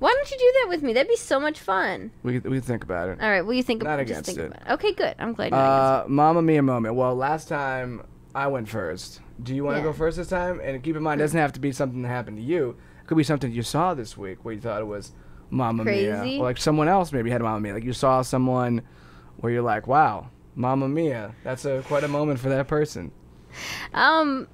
Why 0.00 0.12
don't 0.12 0.30
you 0.30 0.36
do 0.38 0.52
that 0.62 0.66
with 0.68 0.82
me? 0.82 0.92
That'd 0.92 1.08
be 1.08 1.16
so 1.16 1.38
much 1.38 1.58
fun. 1.58 2.10
we 2.22 2.38
we 2.40 2.60
think 2.60 2.82
about 2.82 3.08
it. 3.08 3.20
All 3.22 3.28
right, 3.30 3.42
what 3.42 3.52
do 3.52 3.56
you 3.56 3.62
think? 3.62 3.82
Not 3.82 3.94
about, 3.94 4.00
against 4.00 4.26
think 4.26 4.38
it. 4.38 4.46
About 4.46 4.62
it. 4.66 4.72
Okay, 4.74 4.92
good. 4.92 5.14
I'm 5.18 5.32
glad 5.32 5.52
Uh, 5.52 6.04
Mamma 6.08 6.42
Mia 6.42 6.62
moment. 6.62 6.94
Well, 6.94 7.14
last 7.14 7.48
time 7.48 8.02
I 8.34 8.48
went 8.48 8.68
first. 8.68 9.20
Do 9.42 9.54
you 9.54 9.64
want 9.64 9.76
to 9.76 9.78
Yeah. 9.80 9.84
go 9.86 9.92
first 9.92 10.16
this 10.16 10.28
time? 10.28 10.60
And 10.62 10.82
keep 10.82 10.96
in 10.96 11.02
mind, 11.02 11.20
it 11.20 11.24
doesn't 11.24 11.38
have 11.38 11.52
to 11.52 11.60
be 11.60 11.72
something 11.72 12.02
that 12.02 12.08
happened 12.08 12.36
to 12.38 12.42
you. 12.42 12.76
It 13.02 13.06
could 13.06 13.16
be 13.16 13.24
something 13.24 13.52
you 13.52 13.62
saw 13.62 13.94
this 13.94 14.16
week 14.16 14.38
where 14.44 14.54
you 14.54 14.60
thought 14.60 14.80
it 14.80 14.86
was 14.86 15.12
Mamma 15.54 15.84
Mia, 15.84 16.22
or 16.22 16.44
like 16.44 16.58
someone 16.58 16.88
else 16.88 17.12
maybe 17.12 17.30
had 17.30 17.40
Mamma 17.40 17.60
Mia. 17.60 17.74
Like 17.74 17.84
you 17.84 17.92
saw 17.92 18.22
someone 18.22 18.82
where 19.36 19.52
you're 19.52 19.62
like, 19.62 19.86
"Wow, 19.86 20.30
Mamma 20.56 20.88
Mia." 20.88 21.34
That's 21.44 21.64
a 21.64 21.82
quite 21.82 22.04
a 22.04 22.08
moment 22.08 22.40
for 22.40 22.48
that 22.48 22.66
person. 22.66 23.12
Um. 23.92 24.48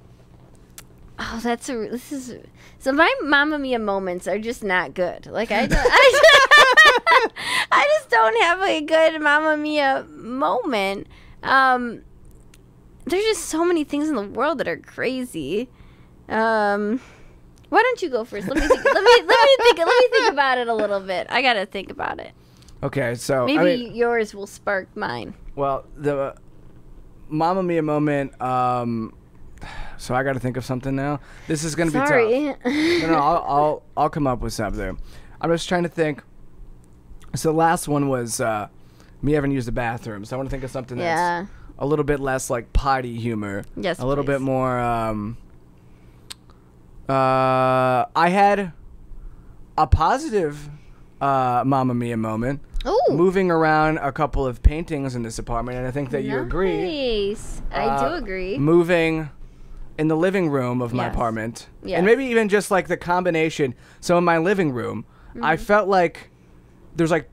Oh, 1.17 1.39
that's 1.43 1.67
a. 1.69 1.87
This 1.89 2.11
is. 2.11 2.35
So 2.77 2.91
my 2.91 3.13
Mamma 3.23 3.57
Mia 3.57 3.79
moments 3.79 4.27
are 4.27 4.37
just 4.37 4.63
not 4.63 4.93
good. 4.93 5.25
Like 5.25 5.51
I, 5.51 5.65
don't, 5.65 5.79
I, 5.79 6.11
just, 6.11 7.33
I 7.71 7.87
just 7.97 8.09
don't 8.09 8.41
have 8.43 8.61
a 8.61 8.81
good 8.81 9.21
Mamma 9.21 9.57
Mia 9.57 10.05
moment. 10.09 11.07
Um, 11.43 12.03
there's 13.05 13.23
just 13.23 13.45
so 13.45 13.65
many 13.65 13.83
things 13.83 14.07
in 14.07 14.15
the 14.15 14.27
world 14.27 14.59
that 14.59 14.67
are 14.67 14.77
crazy. 14.77 15.67
Um, 16.29 17.01
why 17.71 17.81
don't 17.81 18.01
you 18.01 18.09
go 18.09 18.25
first? 18.25 18.49
Let 18.49 18.57
me 18.57 18.67
think, 18.67 18.83
let 18.83 19.01
me 19.01 19.11
let 19.25 19.27
me 19.27 19.55
think 19.63 19.77
let 19.77 19.87
me 19.87 20.07
think 20.11 20.33
about 20.33 20.57
it 20.57 20.67
a 20.67 20.73
little 20.73 20.99
bit. 20.99 21.27
I 21.29 21.41
gotta 21.41 21.65
think 21.65 21.89
about 21.89 22.19
it. 22.19 22.33
Okay, 22.83 23.15
so 23.15 23.45
Maybe 23.45 23.59
I 23.59 23.63
mean, 23.63 23.95
yours 23.95 24.35
will 24.35 24.45
spark 24.45 24.93
mine. 24.97 25.33
Well, 25.55 25.85
the 25.95 26.35
Mamma 27.29 27.63
Mia 27.63 27.81
moment. 27.81 28.39
Um, 28.41 29.13
so 29.97 30.13
I 30.13 30.23
got 30.23 30.33
to 30.33 30.39
think 30.39 30.57
of 30.57 30.65
something 30.65 30.93
now. 30.93 31.21
This 31.47 31.63
is 31.63 31.75
gonna 31.75 31.91
be 31.91 31.99
tough. 31.99 32.09
Sorry. 32.09 32.55
No, 32.65 33.07
no, 33.07 33.13
I'll, 33.13 33.45
I'll 33.47 33.83
I'll 33.95 34.09
come 34.09 34.27
up 34.27 34.41
with 34.41 34.51
something. 34.51 34.99
I'm 35.39 35.49
just 35.49 35.69
trying 35.69 35.83
to 35.83 35.89
think. 35.89 36.23
So 37.35 37.53
the 37.53 37.57
last 37.57 37.87
one 37.87 38.09
was 38.09 38.41
uh, 38.41 38.67
me 39.21 39.31
having 39.31 39.51
used 39.51 39.69
the 39.69 39.71
bathroom. 39.71 40.25
So 40.25 40.35
I 40.35 40.37
want 40.37 40.49
to 40.49 40.51
think 40.51 40.65
of 40.65 40.71
something 40.71 40.97
that's 40.97 41.17
yeah. 41.17 41.45
a 41.79 41.85
little 41.85 42.03
bit 42.03 42.19
less 42.19 42.49
like 42.49 42.73
potty 42.73 43.17
humor. 43.17 43.63
Yes. 43.77 43.99
a 43.99 44.05
little 44.05 44.25
please. 44.25 44.33
bit 44.33 44.41
more. 44.41 44.77
Um, 44.77 45.37
uh, 47.11 48.05
I 48.15 48.29
had 48.29 48.71
a 49.77 49.85
positive 49.87 50.69
uh, 51.19 51.63
Mamma 51.65 51.93
Mia 51.93 52.17
moment. 52.17 52.61
Ooh. 52.87 52.99
Moving 53.11 53.51
around 53.51 53.99
a 53.99 54.11
couple 54.11 54.45
of 54.45 54.63
paintings 54.63 55.13
in 55.15 55.21
this 55.21 55.37
apartment, 55.37 55.77
and 55.77 55.85
I 55.85 55.91
think 55.91 56.09
that 56.11 56.23
you 56.23 56.39
agree. 56.39 57.27
Nice. 57.29 57.61
I 57.71 57.85
Uh, 57.85 58.09
do 58.09 58.15
agree. 58.15 58.57
Moving 58.57 59.29
in 59.99 60.07
the 60.07 60.15
living 60.17 60.49
room 60.49 60.81
of 60.81 60.91
my 60.93 61.05
Yes. 61.05 61.13
apartment, 61.13 61.67
Yes. 61.83 61.97
and 61.97 62.05
maybe 62.07 62.25
even 62.25 62.49
just 62.49 62.71
like 62.71 62.87
the 62.87 62.97
combination. 62.97 63.75
So 63.99 64.17
in 64.17 64.23
my 64.23 64.39
living 64.39 64.71
room, 64.71 65.05
I 65.41 65.55
Mm-hmm. 65.55 65.63
felt 65.65 65.87
like 65.89 66.29
there's 66.95 67.11
like 67.11 67.29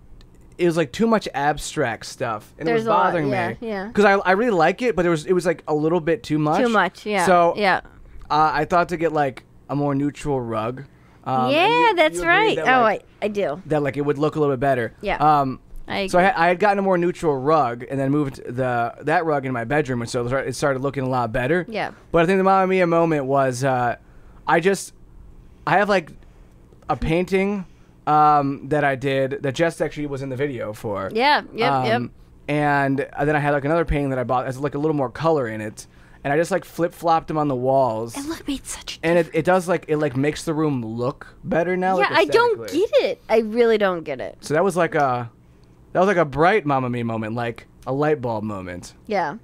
it 0.58 0.66
was 0.66 0.76
like 0.76 0.90
too 0.92 1.06
much 1.06 1.28
abstract 1.34 2.04
stuff, 2.04 2.52
and 2.58 2.66
There's 2.66 2.84
it 2.84 2.88
was 2.88 2.96
bothering 2.96 3.28
yeah, 3.30 3.48
me. 3.50 3.56
yeah. 3.60 3.86
Because 3.86 4.04
I, 4.04 4.14
I 4.14 4.32
really 4.32 4.50
like 4.50 4.82
it, 4.82 4.96
but 4.96 5.06
it 5.06 5.08
was 5.08 5.24
it 5.24 5.32
was 5.32 5.46
like 5.46 5.62
a 5.68 5.74
little 5.74 6.00
bit 6.00 6.22
too 6.24 6.38
much. 6.38 6.60
Too 6.60 6.68
much. 6.68 7.06
Yeah. 7.06 7.24
So 7.24 7.54
yeah. 7.56 7.80
uh, 8.28 8.50
I 8.52 8.64
thought 8.66 8.88
to 8.90 8.96
get 8.98 9.12
like 9.14 9.44
a 9.68 9.76
more 9.76 9.94
neutral 9.94 10.40
rug. 10.40 10.84
Um, 11.24 11.50
yeah, 11.50 11.68
you- 11.90 11.96
that's 11.96 12.18
you 12.18 12.24
right. 12.26 12.56
That, 12.56 12.78
oh, 12.78 12.82
like, 12.82 13.04
I, 13.22 13.26
I 13.26 13.28
do. 13.28 13.62
that 13.66 13.82
like 13.82 13.96
it 13.96 14.00
would 14.02 14.18
look 14.18 14.36
a 14.36 14.40
little 14.40 14.54
bit 14.54 14.60
better. 14.60 14.94
Yeah. 15.00 15.16
Um. 15.16 15.60
I 15.86 16.06
So 16.06 16.18
I, 16.18 16.22
had- 16.22 16.34
I 16.34 16.48
had 16.48 16.58
gotten 16.58 16.78
a 16.78 16.82
more 16.82 16.98
neutral 16.98 17.36
rug, 17.36 17.84
and 17.88 17.98
then 17.98 18.10
moved 18.10 18.42
the 18.44 18.94
that 19.02 19.24
rug 19.24 19.46
in 19.46 19.52
my 19.52 19.64
bedroom, 19.64 20.00
and 20.02 20.10
so 20.10 20.26
it 20.26 20.54
started- 20.54 20.82
looking 20.82 21.02
a 21.04 21.08
lot 21.08 21.32
better. 21.32 21.64
yeah. 21.68 21.92
But 22.12 22.22
I 22.22 22.26
think 22.26 22.38
the 22.38 22.44
Mamma 22.44 22.66
Mia 22.66 22.86
moment 22.86 23.24
was 23.26 23.64
uh, 23.64 23.96
I 24.46 24.60
just 24.60 24.92
I 25.66 25.78
have 25.78 25.88
like 25.88 26.10
a 26.90 26.96
painting 26.96 27.66
um, 28.06 28.68
that 28.68 28.84
I 28.84 28.94
did 28.96 29.42
that 29.42 29.54
Jess 29.54 29.80
actually 29.80 30.06
was 30.06 30.22
in 30.22 30.28
the 30.30 30.36
video 30.36 30.72
for. 30.72 31.10
Yeah. 31.12 31.42
Yep. 31.52 31.52
yep. 31.54 31.96
Um, 31.96 32.10
And 32.48 33.06
uh, 33.12 33.24
then 33.26 33.36
I 33.36 33.38
had 33.40 33.50
like 33.52 33.64
another 33.66 33.84
painting 33.84 34.08
that 34.10 34.18
I 34.18 34.24
bought 34.24 34.46
as 34.46 34.58
like 34.58 34.74
a 34.74 34.78
little 34.78 34.96
more 34.96 35.10
color 35.10 35.46
in 35.48 35.60
it. 35.60 35.86
And 36.24 36.32
I 36.32 36.36
just 36.36 36.50
like 36.50 36.64
flip 36.64 36.92
flopped 36.92 37.28
them 37.28 37.38
on 37.38 37.48
the 37.48 37.56
walls. 37.56 38.16
It 38.16 38.26
look 38.26 38.46
made 38.46 38.66
such. 38.66 38.98
A 38.98 39.06
and 39.06 39.18
it, 39.18 39.30
it 39.32 39.44
does 39.44 39.68
like 39.68 39.84
it 39.88 39.96
like 39.98 40.16
makes 40.16 40.44
the 40.44 40.54
room 40.54 40.84
look 40.84 41.34
better 41.44 41.76
now. 41.76 41.98
yeah, 41.98 42.08
like, 42.08 42.18
I 42.18 42.24
don't 42.26 42.64
aesthetically. 42.64 42.86
get 43.00 43.10
it. 43.10 43.22
I 43.28 43.38
really 43.38 43.78
don't 43.78 44.04
get 44.04 44.20
it. 44.20 44.38
So 44.40 44.54
that 44.54 44.64
was 44.64 44.76
like 44.76 44.94
a 44.94 45.30
that 45.92 46.00
was 46.00 46.08
like 46.08 46.16
a 46.16 46.24
bright 46.24 46.66
Mamma 46.66 46.90
Mia 46.90 47.04
moment, 47.04 47.34
like 47.34 47.66
a 47.86 47.92
light 47.92 48.20
bulb 48.20 48.44
moment. 48.44 48.94
Yeah, 49.06 49.36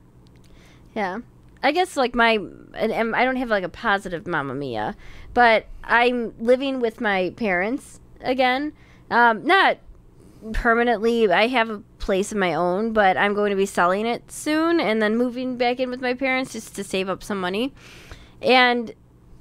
yeah. 0.95 1.21
I 1.63 1.73
guess 1.73 1.97
like 1.97 2.15
my 2.15 2.33
and, 2.33 2.93
and 2.93 3.17
I 3.17 3.25
don't 3.25 3.37
have 3.37 3.49
like 3.49 3.65
a 3.65 3.69
positive 3.69 4.27
Mamma 4.27 4.55
Mia, 4.55 4.97
but 5.33 5.67
I'm 5.83 6.35
living 6.39 6.81
with 6.81 7.01
my 7.01 7.33
parents 7.37 8.01
again. 8.21 8.73
Um, 9.11 9.45
not 9.45 9.79
permanently. 10.53 11.31
I 11.31 11.47
have 11.47 11.71
a 11.71 11.83
place 12.05 12.33
of 12.33 12.39
my 12.39 12.53
own, 12.53 12.93
but 12.93 13.17
I'm 13.17 13.33
going 13.33 13.49
to 13.49 13.57
be 13.57 13.65
selling 13.65 14.05
it 14.05 14.31
soon 14.31 14.79
and 14.79 15.01
then 15.01 15.17
moving 15.17 15.57
back 15.57 15.81
in 15.81 15.89
with 15.89 16.03
my 16.03 16.13
parents 16.13 16.53
just 16.53 16.77
to 16.77 16.85
save 16.85 17.09
up 17.09 17.23
some 17.23 17.41
money. 17.41 17.73
And 18.43 18.93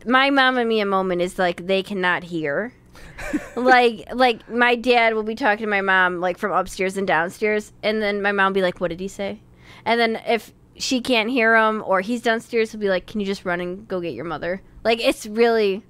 my 0.05 0.29
Mamma 0.29 0.63
Mia 0.63 0.85
moment 0.85 1.21
is 1.21 1.37
like 1.37 1.67
they 1.67 1.83
cannot 1.83 2.23
hear. 2.23 2.73
like 3.55 4.07
like 4.13 4.49
my 4.49 4.75
dad 4.75 5.13
will 5.13 5.23
be 5.23 5.35
talking 5.35 5.65
to 5.65 5.69
my 5.69 5.81
mom 5.81 6.19
like 6.19 6.37
from 6.37 6.51
upstairs 6.51 6.95
and 6.97 7.05
downstairs 7.07 7.73
and 7.83 8.01
then 8.01 8.21
my 8.21 8.31
mom 8.31 8.47
will 8.47 8.53
be 8.55 8.61
like 8.61 8.79
what 8.79 8.89
did 8.89 8.99
he 8.99 9.07
say 9.07 9.39
and 9.85 9.99
then 9.99 10.19
if 10.27 10.51
she 10.75 10.99
can't 11.01 11.29
hear 11.29 11.55
him 11.55 11.83
or 11.85 12.01
he's 12.01 12.21
downstairs 12.21 12.71
he'll 12.71 12.81
be 12.81 12.89
like 12.89 13.05
can 13.07 13.19
you 13.19 13.25
just 13.25 13.45
run 13.45 13.59
and 13.61 13.87
go 13.87 13.99
get 13.99 14.13
your 14.13 14.25
mother 14.25 14.61
like 14.83 14.99
it's 14.99 15.25
really 15.25 15.83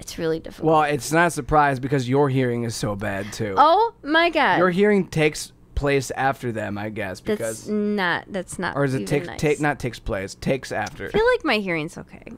it's 0.00 0.18
really 0.18 0.40
difficult 0.40 0.72
Well, 0.72 0.82
it's 0.82 1.12
not 1.12 1.28
a 1.28 1.30
surprise 1.30 1.78
because 1.78 2.08
your 2.08 2.28
hearing 2.28 2.64
is 2.64 2.74
so 2.74 2.94
bad 2.96 3.32
too. 3.32 3.54
oh 3.56 3.94
my 4.02 4.28
god 4.30 4.58
Your 4.58 4.70
hearing 4.70 5.06
takes 5.08 5.52
place 5.74 6.10
after 6.12 6.52
them, 6.52 6.78
I 6.78 6.90
guess, 6.90 7.20
Because 7.20 7.64
that's 7.64 7.68
not 7.68 8.24
that's 8.28 8.58
not 8.58 8.76
or 8.76 8.84
is 8.84 8.94
it 8.94 9.06
take 9.06 9.26
nice. 9.26 9.40
take 9.40 9.60
not 9.60 9.78
takes 9.78 9.98
place, 9.98 10.34
takes 10.34 10.72
after. 10.72 11.06
I 11.06 11.10
feel 11.10 11.26
like 11.26 11.44
my 11.44 11.58
hearing's 11.58 11.98
okay 11.98 12.32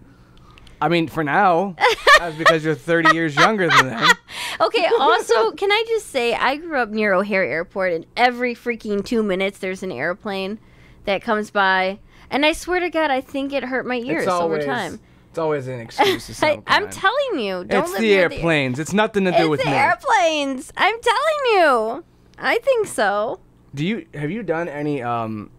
I 0.81 0.89
mean, 0.89 1.09
for 1.09 1.25
now, 1.25 1.75
that's 2.19 2.37
because 2.37 2.65
you're 2.65 2.75
30 2.75 3.15
years 3.15 3.35
younger 3.35 3.69
than 3.69 3.89
them. 3.89 4.09
Okay, 4.59 4.89
also, 4.99 5.51
can 5.51 5.71
I 5.71 5.85
just 5.87 6.07
say, 6.07 6.33
I 6.33 6.57
grew 6.57 6.79
up 6.79 6.89
near 6.89 7.13
O'Hare 7.13 7.45
Airport, 7.45 7.93
and 7.93 8.07
every 8.17 8.55
freaking 8.55 9.05
two 9.05 9.23
minutes 9.23 9.59
there's 9.59 9.83
an 9.83 9.93
airplane 9.93 10.59
that 11.05 11.21
comes 11.21 11.51
by. 11.51 11.99
And 12.31 12.47
I 12.47 12.53
swear 12.53 12.81
to 12.81 12.89
God, 12.89 13.11
I 13.11 13.21
think 13.21 13.53
it 13.53 13.65
hurt 13.65 13.85
my 13.85 13.97
ears 13.97 14.23
it's 14.23 14.33
always, 14.33 14.65
over 14.65 14.67
time. 14.67 14.99
It's 15.29 15.37
always 15.39 15.67
an 15.69 15.81
excuse 15.81 16.39
to 16.39 16.47
I, 16.47 16.63
I'm 16.67 16.89
telling 16.89 17.39
you, 17.39 17.65
don't 17.65 17.85
It's 17.85 17.99
the 17.99 18.15
airplanes. 18.15 18.79
It's 18.79 18.95
nothing 18.95 19.25
to 19.25 19.31
do 19.33 19.37
it's 19.37 19.49
with 19.49 19.61
the 19.61 19.67
me. 19.67 19.77
airplanes. 19.77 20.73
I'm 20.75 20.99
telling 21.03 21.53
you. 21.53 22.05
I 22.39 22.59
think 22.59 22.87
so. 22.87 23.41
Do 23.75 23.85
you 23.85 24.07
have 24.15 24.31
you 24.31 24.43
done 24.43 24.69
any 24.69 25.03
um 25.03 25.51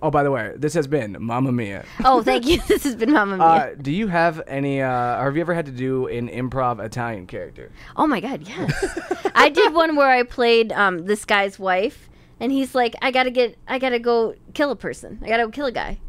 Oh, 0.00 0.12
by 0.12 0.22
the 0.22 0.30
way, 0.30 0.52
this 0.56 0.74
has 0.74 0.86
been 0.86 1.16
Mamma 1.18 1.50
Mia. 1.50 1.84
Oh, 2.04 2.22
thank 2.22 2.46
you. 2.46 2.60
this 2.68 2.84
has 2.84 2.94
been 2.94 3.12
Mamma 3.12 3.36
Mia. 3.36 3.46
Uh, 3.46 3.74
do 3.80 3.90
you 3.90 4.06
have 4.06 4.40
any 4.46 4.80
uh 4.80 5.20
or 5.20 5.24
have 5.24 5.34
you 5.34 5.40
ever 5.40 5.54
had 5.54 5.66
to 5.66 5.72
do 5.72 6.06
an 6.06 6.28
improv 6.28 6.84
Italian 6.84 7.26
character? 7.26 7.72
Oh 7.96 8.06
my 8.06 8.20
god, 8.20 8.46
yes. 8.46 8.98
I 9.34 9.48
did 9.48 9.74
one 9.74 9.96
where 9.96 10.08
I 10.08 10.22
played 10.22 10.72
um, 10.72 11.06
this 11.06 11.24
guy's 11.24 11.58
wife, 11.58 12.08
and 12.38 12.52
he's 12.52 12.74
like, 12.74 12.94
"I 13.02 13.10
gotta 13.10 13.30
get, 13.30 13.56
I 13.66 13.78
gotta 13.78 13.98
go 13.98 14.34
kill 14.54 14.70
a 14.70 14.76
person. 14.76 15.20
I 15.22 15.28
gotta 15.28 15.44
go 15.44 15.50
kill 15.50 15.66
a 15.66 15.72
guy." 15.72 16.00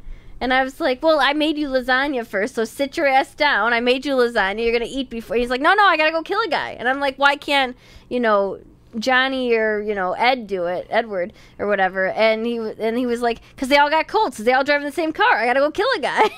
And 0.41 0.53
I 0.53 0.63
was 0.63 0.79
like, 0.79 1.01
"Well, 1.03 1.19
I 1.19 1.33
made 1.33 1.57
you 1.57 1.67
lasagna 1.67 2.25
first, 2.25 2.55
so 2.55 2.65
sit 2.65 2.95
your 2.95 3.07
ass 3.07 3.35
down. 3.35 3.73
I 3.73 3.81
made 3.81 4.05
you 4.05 4.13
lasagna. 4.13 4.63
You're 4.63 4.73
gonna 4.73 4.85
eat 4.89 5.09
before." 5.09 5.35
He's 5.35 5.49
like, 5.49 5.61
"No, 5.61 5.73
no, 5.73 5.83
I 5.83 5.97
gotta 5.97 6.11
go 6.11 6.21
kill 6.21 6.41
a 6.41 6.47
guy." 6.47 6.71
And 6.71 6.87
I'm 6.87 6.99
like, 6.99 7.17
"Why 7.17 7.35
can't 7.35 7.75
you 8.07 8.19
know?" 8.19 8.59
Johnny 8.97 9.53
or 9.53 9.81
you 9.81 9.93
know 9.93 10.13
Ed 10.13 10.47
do 10.47 10.65
it, 10.65 10.87
Edward 10.89 11.33
or 11.59 11.67
whatever, 11.67 12.07
and 12.07 12.45
he 12.45 12.57
and 12.57 12.97
he 12.97 13.05
was 13.05 13.21
like, 13.21 13.39
because 13.55 13.67
they 13.69 13.77
all 13.77 13.89
got 13.89 14.07
colds, 14.07 14.37
they 14.37 14.53
all 14.53 14.63
drive 14.63 14.81
in 14.81 14.85
the 14.87 14.91
same 14.93 15.13
car. 15.13 15.37
I 15.37 15.45
gotta 15.45 15.59
go 15.59 15.69
kill 15.71 15.87
a 15.95 15.99
guy. 15.99 16.29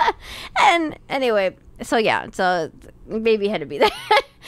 and 0.60 0.98
anyway, 1.08 1.56
so 1.82 1.96
yeah, 1.96 2.26
so 2.32 2.70
maybe 3.06 3.48
had 3.48 3.60
to 3.60 3.66
be 3.66 3.78
there. 3.78 3.90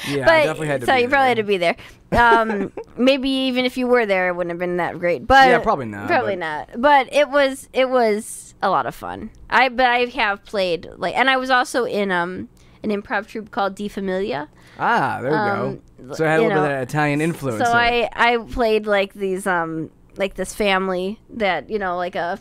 Yeah, 0.08 0.24
but, 0.24 0.34
I 0.34 0.44
definitely 0.44 0.66
had 0.68 0.80
to 0.80 0.86
so 0.86 0.94
be 0.96 1.02
you 1.02 1.08
probably 1.08 1.28
had 1.28 1.36
to 1.36 1.42
be 1.44 1.56
there. 1.56 1.76
Um, 2.12 2.72
maybe 2.96 3.28
even 3.28 3.64
if 3.64 3.76
you 3.76 3.86
were 3.86 4.06
there, 4.06 4.28
it 4.28 4.32
wouldn't 4.36 4.50
have 4.52 4.58
been 4.58 4.76
that 4.78 4.98
great. 4.98 5.26
But 5.26 5.48
Yeah, 5.48 5.58
probably 5.60 5.86
not, 5.86 6.08
Probably 6.08 6.36
but- 6.36 6.40
not. 6.40 6.80
But 6.80 7.12
it 7.12 7.28
was 7.30 7.68
it 7.72 7.88
was 7.90 8.54
a 8.62 8.70
lot 8.70 8.86
of 8.86 8.94
fun. 8.94 9.30
I 9.50 9.68
but 9.68 9.86
I 9.86 10.06
have 10.06 10.44
played 10.44 10.88
like, 10.96 11.14
and 11.16 11.28
I 11.30 11.36
was 11.36 11.50
also 11.50 11.84
in 11.84 12.10
um 12.10 12.48
an 12.82 12.90
improv 12.90 13.26
troupe 13.26 13.50
called 13.50 13.74
De 13.76 13.88
Familia. 13.88 14.48
Ah, 14.78 15.20
there 15.22 15.30
we 15.30 15.36
Um, 15.36 15.74
go. 15.76 15.80
So 16.12 16.24
I 16.26 16.30
had 16.30 16.40
a 16.40 16.42
little 16.42 16.62
bit 16.62 16.64
of 16.64 16.68
that 16.68 16.82
Italian 16.82 17.20
influence. 17.20 17.64
So 17.64 17.72
I. 17.72 18.08
I 18.12 18.38
played 18.38 18.86
like 18.86 19.14
these 19.14 19.46
um 19.46 19.90
like 20.16 20.34
this 20.34 20.54
family 20.54 21.18
that 21.30 21.70
you 21.70 21.78
know 21.78 21.96
like 21.96 22.14
a 22.14 22.38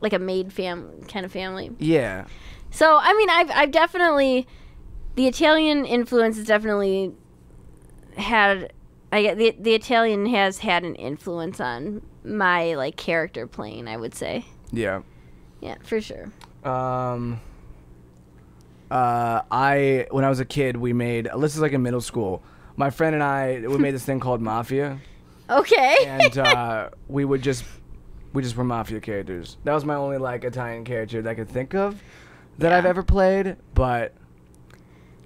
like 0.00 0.12
a 0.12 0.18
maid 0.18 0.52
fam 0.52 1.02
kind 1.08 1.24
of 1.24 1.32
family. 1.32 1.70
Yeah. 1.78 2.26
So 2.70 2.98
I 3.00 3.14
mean, 3.14 3.30
I've 3.30 3.50
I've 3.50 3.70
definitely 3.70 4.46
the 5.14 5.26
Italian 5.26 5.84
influence 5.84 6.36
has 6.36 6.46
definitely 6.46 7.12
had. 8.16 8.72
I 9.12 9.22
get 9.22 9.38
the 9.38 9.56
the 9.58 9.74
Italian 9.74 10.26
has 10.26 10.58
had 10.58 10.84
an 10.84 10.94
influence 10.96 11.60
on 11.60 12.02
my 12.24 12.74
like 12.74 12.96
character 12.96 13.46
playing. 13.46 13.88
I 13.88 13.96
would 13.96 14.14
say, 14.14 14.44
Yeah. 14.72 15.02
yeah, 15.60 15.76
for 15.82 16.00
sure. 16.00 16.30
Um. 16.64 17.40
Uh, 18.90 19.42
I 19.50 20.06
when 20.10 20.24
I 20.24 20.28
was 20.28 20.38
a 20.40 20.44
kid, 20.44 20.76
we 20.76 20.92
made. 20.92 21.28
This 21.38 21.54
is 21.54 21.60
like 21.60 21.72
in 21.72 21.82
middle 21.82 22.00
school. 22.00 22.42
My 22.76 22.90
friend 22.90 23.14
and 23.14 23.22
I, 23.24 23.62
we 23.66 23.78
made 23.78 23.94
this 23.94 24.04
thing 24.04 24.20
called 24.20 24.40
Mafia, 24.42 24.98
Okay. 25.48 25.96
and 26.06 26.36
uh, 26.38 26.90
we 27.08 27.24
would 27.24 27.42
just, 27.42 27.64
we 28.32 28.42
just 28.42 28.56
were 28.56 28.64
mafia 28.64 29.00
characters. 29.00 29.56
That 29.64 29.72
was 29.74 29.84
my 29.84 29.94
only 29.94 30.18
like 30.18 30.44
Italian 30.44 30.84
character 30.84 31.22
that 31.22 31.30
I 31.30 31.34
could 31.34 31.48
think 31.48 31.74
of 31.74 32.02
that 32.58 32.72
I've 32.72 32.84
ever 32.86 33.02
played. 33.02 33.56
But 33.74 34.12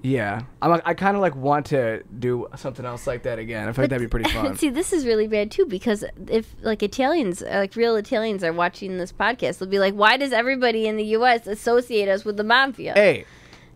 yeah, 0.02 0.42
I'm. 0.62 0.70
like- 0.70 0.82
I 0.86 0.94
kind 0.94 1.16
of 1.16 1.20
like 1.20 1.34
want 1.34 1.66
to 1.66 2.02
do 2.18 2.46
something 2.56 2.86
else 2.86 3.06
like 3.06 3.24
that 3.24 3.38
again. 3.38 3.68
I 3.68 3.72
feel 3.72 3.82
like 3.82 3.90
that'd 3.90 4.06
be 4.06 4.10
pretty 4.10 4.30
fun. 4.32 4.56
See, 4.56 4.68
this 4.70 4.92
is 4.92 5.04
really 5.04 5.26
bad 5.26 5.50
too 5.50 5.66
because 5.66 6.04
if 6.28 6.54
like 6.62 6.82
Italians, 6.82 7.42
uh, 7.42 7.48
like 7.56 7.74
real 7.76 7.96
Italians, 7.96 8.42
are 8.44 8.52
watching 8.52 8.96
this 8.96 9.12
podcast, 9.12 9.58
they'll 9.58 9.68
be 9.68 9.78
like, 9.78 9.94
"Why 9.94 10.16
does 10.16 10.32
everybody 10.32 10.86
in 10.86 10.96
the 10.96 11.04
U.S. 11.18 11.46
associate 11.46 12.08
us 12.08 12.24
with 12.24 12.36
the 12.36 12.44
mafia?" 12.44 12.94
Hey, 12.94 13.24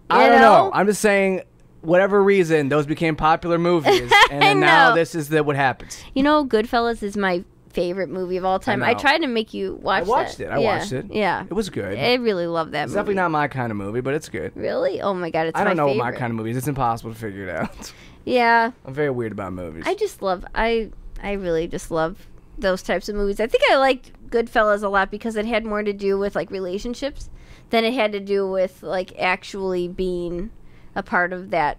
I 0.09 0.25
You 0.25 0.31
don't 0.31 0.41
know? 0.41 0.65
know? 0.67 0.71
I'm 0.73 0.87
just 0.87 1.01
saying, 1.03 1.43
whatever 1.85 2.23
reason, 2.23 2.69
those 2.69 2.87
became 2.87 3.17
popular 3.17 3.59
movies, 3.59 4.13
and 4.31 4.43
then 4.43 4.61
now 4.61 4.95
this 4.95 5.15
is 5.15 5.29
the, 5.29 5.43
what 5.45 5.57
happens. 5.57 6.03
You 6.15 6.23
know, 6.23 6.45
Goodfellas 6.45 7.03
is 7.03 7.17
my 7.17 7.45
favorite 7.71 8.09
movie 8.09 8.37
of 8.37 8.45
all 8.45 8.61
time. 8.61 8.83
I, 8.85 8.93
know. 8.93 8.99
tried 9.01 9.19
to 9.19 9.27
make 9.27 9.53
you 9.53 9.75
watch. 9.83 10.05
I 10.05 10.07
watched 10.07 10.39
that. 10.39 10.45
it. 10.45 10.51
I 10.51 10.59
Yeah. 10.61 10.79
watched 10.79 10.93
it. 10.93 11.07
Yeah, 11.11 11.45
It 11.45 11.53
was 11.55 11.71
good. 11.71 11.99
I 11.99 12.15
really 12.15 12.47
love 12.47 12.71
that 12.71 12.85
it's 12.85 12.91
movie. 12.91 12.99
definitely 13.01 13.15
not 13.17 13.31
my 13.33 13.49
kind 13.49 13.73
of 13.73 13.77
movie, 13.77 14.01
but 14.01 14.15
it's 14.15 14.29
good. 14.29 14.53
Really? 14.55 15.01
Oh 15.03 15.13
my 15.13 15.29
god, 15.31 15.49
it's 15.49 15.59
I 15.59 15.65
don't 15.65 15.77
know 15.77 15.89
favorite. 15.89 16.05
my 16.05 16.13
kind 16.13 16.31
of 16.31 16.37
movies. 16.37 16.57
It's 16.57 16.69
impossible 16.69 17.13
to 17.13 17.19
figure 17.19 17.45
it 17.49 17.51
out. 17.51 17.93
Yeah, 18.27 18.71
I'm 18.87 18.95
very 18.95 19.11
weird 19.11 19.33
about 19.33 19.53
movies. 19.53 19.85
I 19.87 19.95
just 19.95 20.23
love. 20.23 20.47
I 20.55 20.91
I 21.23 21.33
really 21.33 21.69
just 21.69 21.91
love 21.91 22.27
those 22.57 22.83
types 22.83 23.11
of 23.11 23.17
movies. 23.17 23.39
I 23.39 23.47
think 23.47 23.63
I 23.71 23.77
liked 23.77 24.13
Goodfellas 24.31 24.83
a 24.83 24.89
lot 24.89 25.11
because 25.11 25.37
it 25.37 25.45
had 25.45 25.67
more 25.67 25.83
to 25.83 25.93
do 25.93 26.17
with 26.19 26.35
like 26.35 26.51
relationships 26.51 27.29
than 27.69 27.85
it 27.85 27.93
had 27.93 28.13
to 28.13 28.21
do 28.21 28.49
with 28.51 28.83
like 28.83 29.13
actually 29.19 29.89
being 29.89 30.51
a 30.95 31.03
part 31.03 31.33
of 31.33 31.51
that 31.51 31.79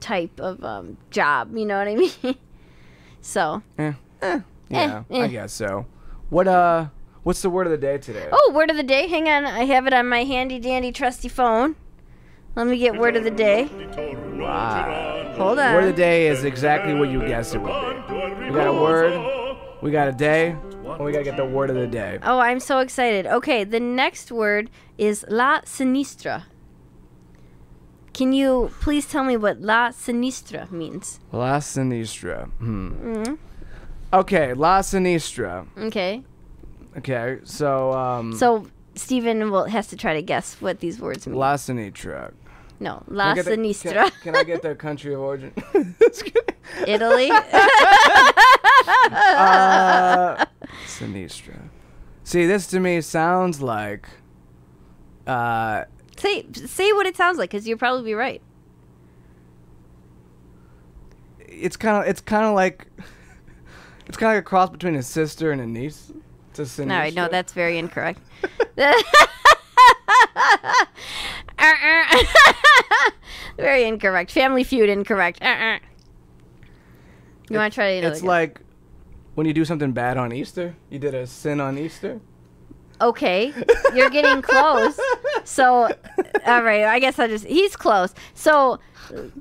type 0.00 0.38
of 0.40 0.62
um, 0.64 0.96
job. 1.10 1.56
You 1.56 1.66
know 1.66 1.78
what 1.78 1.88
I 1.88 1.96
mean? 2.24 2.36
so, 3.20 3.62
Eh, 3.78 3.92
eh, 4.22 4.40
yeah, 4.68 5.04
eh. 5.10 5.22
I 5.24 5.26
guess 5.28 5.52
so. 5.52 5.86
What 6.30 6.46
uh, 6.48 6.86
what's 7.22 7.42
the 7.42 7.50
word 7.50 7.66
of 7.66 7.70
the 7.72 7.78
day 7.78 7.98
today? 7.98 8.28
oh, 8.32 8.52
word 8.54 8.70
of 8.70 8.76
the 8.76 8.82
day. 8.82 9.06
Hang 9.08 9.28
on, 9.28 9.44
I 9.44 9.64
have 9.64 9.86
it 9.86 9.92
on 9.92 10.08
my 10.08 10.24
handy 10.24 10.58
dandy 10.58 10.92
trusty 10.92 11.28
phone. 11.28 11.76
Let 12.56 12.66
me 12.66 12.78
get 12.78 12.96
word 12.98 13.14
of 13.16 13.22
the 13.24 13.30
day. 13.30 13.68
Wow. 14.40 15.34
Hold 15.36 15.58
on. 15.58 15.74
Word 15.74 15.84
of 15.84 15.96
the 15.96 16.02
day 16.02 16.28
is 16.28 16.44
exactly 16.44 16.94
what 16.94 17.08
you 17.08 17.20
guessed 17.20 17.54
it 17.54 17.58
would 17.58 17.68
be. 18.08 18.46
We 18.46 18.50
got 18.52 18.66
a 18.66 18.72
word, 18.72 19.56
we 19.82 19.90
got 19.90 20.08
a 20.08 20.12
day, 20.12 20.56
and 20.72 20.98
we 20.98 21.12
gotta 21.12 21.24
get 21.24 21.36
the 21.36 21.44
word 21.44 21.70
of 21.70 21.76
the 21.76 21.86
day. 21.86 22.18
Oh, 22.22 22.38
I'm 22.40 22.58
so 22.60 22.80
excited. 22.80 23.26
Okay, 23.26 23.62
the 23.64 23.78
next 23.80 24.32
word 24.32 24.68
is 24.98 25.24
la 25.28 25.60
sinistra. 25.60 26.44
Can 28.12 28.32
you 28.32 28.70
please 28.80 29.06
tell 29.06 29.24
me 29.24 29.36
what 29.36 29.60
la 29.60 29.90
sinistra 29.90 30.70
means? 30.70 31.20
La 31.32 31.58
Sinistra. 31.58 32.48
Hmm. 32.58 32.90
Mm, 32.92 33.38
Okay, 34.12 34.54
La 34.54 34.80
Sinistra. 34.80 35.64
okay. 35.78 36.22
Okay, 36.98 37.38
so 37.44 37.92
um, 37.92 38.32
So 38.36 38.66
Stephen 38.96 39.50
will 39.52 39.64
has 39.66 39.86
to 39.88 39.96
try 39.96 40.14
to 40.14 40.22
guess 40.22 40.56
what 40.60 40.80
these 40.80 40.98
words 41.00 41.26
mean. 41.26 41.36
La 41.38 41.54
Sinistra. 41.54 42.32
no, 42.80 43.02
la 43.06 43.26
Can 43.34 43.36
get 43.36 43.44
the- 43.44 43.50
sinistra. 43.52 44.10
Can, 44.10 44.22
can 44.22 44.36
I 44.36 44.42
get 44.44 44.62
their 44.62 44.74
country 44.74 45.14
of 45.14 45.20
origin? 45.20 45.52
Italy. 46.86 47.30
uh, 48.90 50.44
Sinistra. 50.86 51.58
See, 52.24 52.46
this 52.46 52.66
to 52.68 52.80
me 52.80 53.00
sounds 53.00 53.60
like. 53.62 54.08
Uh, 55.26 55.84
Say 56.20 56.44
say 56.52 56.92
what 56.92 57.06
it 57.06 57.16
sounds 57.16 57.38
like, 57.38 57.50
because 57.50 57.66
you'll 57.66 57.78
probably 57.78 58.04
be 58.04 58.14
right. 58.14 58.42
It's 61.38 61.78
kind 61.78 62.02
of 62.02 62.08
it's 62.08 62.20
kind 62.20 62.44
of 62.44 62.54
like 62.54 62.86
it's 64.06 64.18
kind 64.18 64.30
of 64.32 64.36
like 64.36 64.42
a 64.42 64.46
cross 64.46 64.68
between 64.68 64.96
a 64.96 65.02
sister 65.02 65.50
and 65.50 65.62
a 65.62 65.66
niece. 65.66 66.12
It's 66.50 66.58
a 66.58 66.66
sinister. 66.66 66.94
All 66.94 67.00
right, 67.00 67.14
no, 67.14 67.28
that's 67.28 67.54
very 67.54 67.78
incorrect. 67.78 68.20
very 73.56 73.84
incorrect. 73.84 74.30
Family 74.30 74.64
Feud 74.64 74.90
incorrect. 74.90 75.40
Uh, 75.40 75.46
uh. 75.46 75.78
You 77.48 77.56
want 77.56 77.72
to 77.72 77.74
try? 77.74 77.88
It's 77.88 78.22
like 78.22 78.60
when 79.36 79.46
you 79.46 79.54
do 79.54 79.64
something 79.64 79.92
bad 79.92 80.18
on 80.18 80.34
Easter. 80.34 80.76
You 80.90 80.98
did 80.98 81.14
a 81.14 81.26
sin 81.26 81.60
on 81.60 81.78
Easter 81.78 82.20
okay, 83.00 83.52
you're 83.94 84.10
getting 84.10 84.42
close. 84.42 84.98
So, 85.44 85.88
all 86.46 86.62
right, 86.62 86.84
I 86.84 86.98
guess 86.98 87.18
I 87.18 87.26
just 87.26 87.46
he's 87.46 87.76
close. 87.76 88.14
So, 88.34 88.78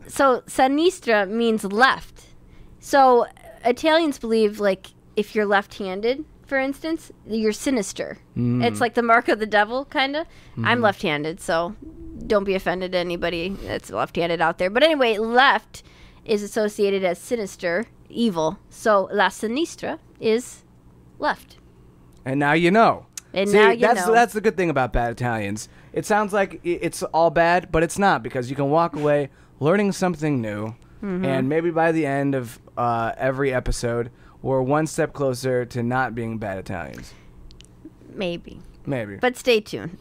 so 0.07 0.41
sinistra 0.47 1.29
means 1.29 1.63
left. 1.63 2.25
So 2.79 3.27
Italians 3.65 4.19
believe 4.19 4.59
like 4.59 4.87
if 5.15 5.35
you're 5.35 5.45
left-handed, 5.45 6.25
for 6.45 6.57
instance, 6.57 7.11
you're 7.27 7.53
sinister. 7.53 8.17
Mm. 8.35 8.63
It's 8.65 8.81
like 8.81 8.95
the 8.95 9.03
mark 9.03 9.27
of 9.27 9.39
the 9.39 9.45
devil, 9.45 9.85
kind 9.85 10.15
of. 10.15 10.25
I'm 10.63 10.81
left-handed, 10.81 11.39
so 11.39 11.75
don't 12.25 12.43
be 12.43 12.55
offended 12.55 12.93
to 12.93 12.97
anybody 12.97 13.49
that's 13.49 13.91
left-handed 13.91 14.41
out 14.41 14.57
there. 14.57 14.69
But 14.69 14.83
anyway, 14.83 15.17
left 15.17 15.83
is 16.25 16.41
associated 16.41 17.03
as 17.03 17.19
sinister, 17.19 17.85
evil. 18.09 18.59
So 18.69 19.09
la 19.11 19.27
sinistra 19.27 19.99
is 20.19 20.63
left. 21.19 21.57
And 22.25 22.39
now 22.39 22.53
you 22.53 22.71
know. 22.71 23.05
And 23.33 23.49
See, 23.49 23.57
now 23.57 23.71
you 23.71 23.79
that's 23.79 24.05
know. 24.07 24.13
that's 24.13 24.33
the 24.33 24.41
good 24.41 24.57
thing 24.57 24.69
about 24.69 24.91
bad 24.93 25.11
Italians. 25.11 25.69
It 25.93 26.05
sounds 26.05 26.33
like 26.33 26.59
it's 26.63 27.03
all 27.03 27.29
bad, 27.29 27.71
but 27.71 27.83
it's 27.83 27.99
not 27.99 28.23
because 28.23 28.49
you 28.49 28.55
can 28.55 28.69
walk 28.69 28.95
away 28.95 29.29
learning 29.59 29.91
something 29.91 30.41
new, 30.41 30.75
Mm-hmm. 31.03 31.23
and 31.25 31.47
maybe 31.47 31.71
by 31.71 31.91
the 31.93 32.05
end 32.05 32.35
of 32.35 32.59
uh, 32.77 33.13
every 33.17 33.53
episode, 33.53 34.11
we're 34.41 34.61
one 34.61 34.85
step 34.85 35.13
closer 35.13 35.63
to 35.65 35.81
not 35.81 36.13
being 36.13 36.37
bad 36.37 36.57
Italians. 36.57 37.13
Maybe. 38.13 38.59
Maybe. 38.85 39.15
But 39.17 39.37
stay 39.37 39.61
tuned. 39.61 39.97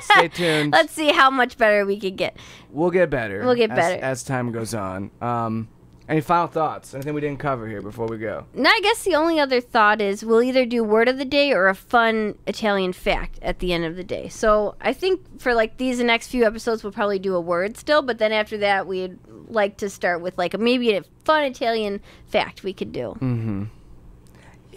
stay 0.00 0.28
tuned. 0.32 0.72
Let's 0.72 0.92
see 0.92 1.08
how 1.12 1.28
much 1.30 1.58
better 1.58 1.84
we 1.84 1.98
can 1.98 2.16
get. 2.16 2.36
we'll 2.70 2.90
get 2.90 3.10
better. 3.10 3.44
We'll 3.44 3.56
get 3.56 3.70
as- 3.70 3.76
better. 3.76 4.02
as 4.02 4.22
time 4.22 4.52
goes 4.52 4.72
on. 4.74 5.10
Um, 5.20 5.68
any 6.08 6.20
final 6.22 6.46
thoughts? 6.46 6.94
Anything 6.94 7.12
we 7.14 7.20
didn't 7.20 7.38
cover 7.38 7.68
here 7.68 7.82
before 7.82 8.06
we 8.06 8.16
go? 8.18 8.46
Now, 8.54 8.70
I 8.70 8.80
guess 8.82 9.02
the 9.04 9.14
only 9.14 9.38
other 9.38 9.60
thought 9.60 10.00
is 10.00 10.24
we'll 10.24 10.42
either 10.42 10.64
do 10.64 10.82
word 10.82 11.06
of 11.08 11.18
the 11.18 11.24
day 11.24 11.52
or 11.52 11.68
a 11.68 11.74
fun 11.74 12.38
Italian 12.46 12.92
fact 12.94 13.38
at 13.42 13.58
the 13.58 13.72
end 13.74 13.84
of 13.84 13.94
the 13.96 14.04
day. 14.04 14.28
So 14.28 14.74
I 14.80 14.92
think 14.94 15.40
for 15.40 15.52
like 15.54 15.76
these 15.76 16.00
next 16.00 16.28
few 16.28 16.44
episodes, 16.46 16.82
we'll 16.82 16.92
probably 16.92 17.18
do 17.18 17.34
a 17.34 17.40
word 17.40 17.76
still, 17.76 18.00
but 18.02 18.18
then 18.18 18.32
after 18.32 18.56
that, 18.58 18.86
we'd 18.86 19.18
like 19.48 19.76
to 19.78 19.90
start 19.90 20.20
with 20.22 20.38
like 20.38 20.54
a, 20.54 20.58
maybe 20.58 20.94
a 20.94 21.02
fun 21.24 21.44
Italian 21.44 22.00
fact 22.26 22.62
we 22.64 22.72
could 22.72 22.92
do. 22.92 23.14
Mm-hmm. 23.20 23.64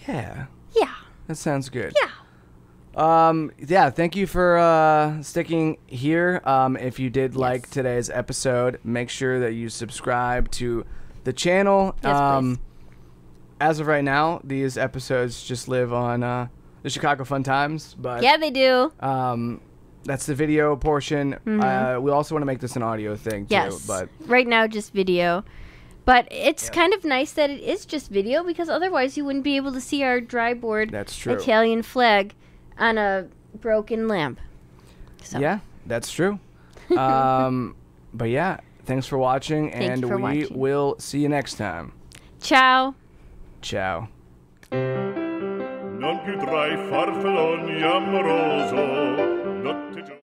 Yeah, 0.08 0.46
Yeah, 0.76 0.94
that 1.28 1.36
sounds 1.36 1.70
good. 1.70 1.94
yeah. 2.02 2.10
Um, 2.94 3.52
yeah, 3.58 3.90
thank 3.90 4.18
you 4.18 4.28
for 4.28 4.58
uh, 4.58 5.22
sticking 5.22 5.78
here. 5.88 6.42
Um, 6.44 6.76
if 6.76 7.00
you 7.00 7.10
did 7.10 7.38
like 7.38 7.70
today's 7.70 8.10
episode, 8.10 8.80
make 8.84 9.10
sure 9.10 9.40
that 9.40 9.54
you 9.54 9.70
subscribe 9.70 10.52
to 10.52 10.86
the 11.24 11.34
channel. 11.34 11.96
Yes, 12.04 12.18
um, 12.18 12.60
as 13.60 13.80
of 13.80 13.88
right 13.88 14.04
now, 14.04 14.42
these 14.44 14.78
episodes 14.78 15.44
just 15.44 15.68
live 15.68 15.94
on 15.94 16.24
uh, 16.24 16.48
the 16.84 16.90
Chicago 16.90 17.24
Fun 17.24 17.44
Times, 17.44 17.96
but 18.00 18.24
Yeah, 18.24 18.38
they 18.38 18.50
do. 18.52 18.92
um, 19.00 19.62
that's 20.04 20.26
the 20.26 20.34
video 20.34 20.76
portion. 20.76 21.34
Uh, 21.46 22.00
we 22.02 22.10
also 22.10 22.34
want 22.34 22.42
to 22.42 22.48
make 22.48 22.60
this 22.60 22.76
an 22.76 22.82
audio 22.82 23.16
thing 23.16 23.46
too, 23.46 23.54
Mm-hmm. 23.56 23.72
Yes. 23.72 23.86
but 23.86 24.10
right 24.26 24.48
now, 24.48 24.66
just 24.68 24.94
video. 24.94 25.44
But 26.06 26.28
it's 26.32 26.72
kind 26.72 26.94
of 26.96 27.06
nice 27.06 27.34
that 27.34 27.52
it 27.52 27.62
is 27.62 27.86
just 27.86 28.10
video 28.10 28.44
because 28.44 28.68
otherwise 28.70 29.16
you 29.16 29.24
wouldn't 29.24 29.44
be 29.44 29.56
able 29.58 29.72
to 29.74 29.80
see 29.80 30.02
our 30.04 30.20
dry 30.20 30.56
board 30.56 30.90
that's 30.90 31.16
true. 31.16 31.34
Italian 31.34 31.84
flag 31.84 32.34
on 32.80 32.98
a 32.98 33.28
broken 33.54 34.08
lamp. 34.08 34.40
So, 35.22 35.38
Yeah, 35.38 35.60
that's 35.86 36.12
true. 36.12 36.40
um, 36.98 37.76
but 38.12 38.30
yeah, 38.32 38.58
thanks 38.86 39.08
for 39.08 39.18
watching, 39.18 39.72
Thank 39.72 39.84
and 39.92 40.02
for 40.08 40.18
we 40.18 40.22
watching. 40.22 40.58
will 40.58 40.96
see 41.00 41.20
you 41.20 41.30
next 41.30 41.56
time. 41.56 41.94
Ciao. 42.42 42.96
Ciao. 43.62 44.08
non 44.72 46.20
più 46.24 46.36
tra 46.38 46.66
i 46.68 46.76
farfalloni 46.90 47.82
amoroso 47.84 49.41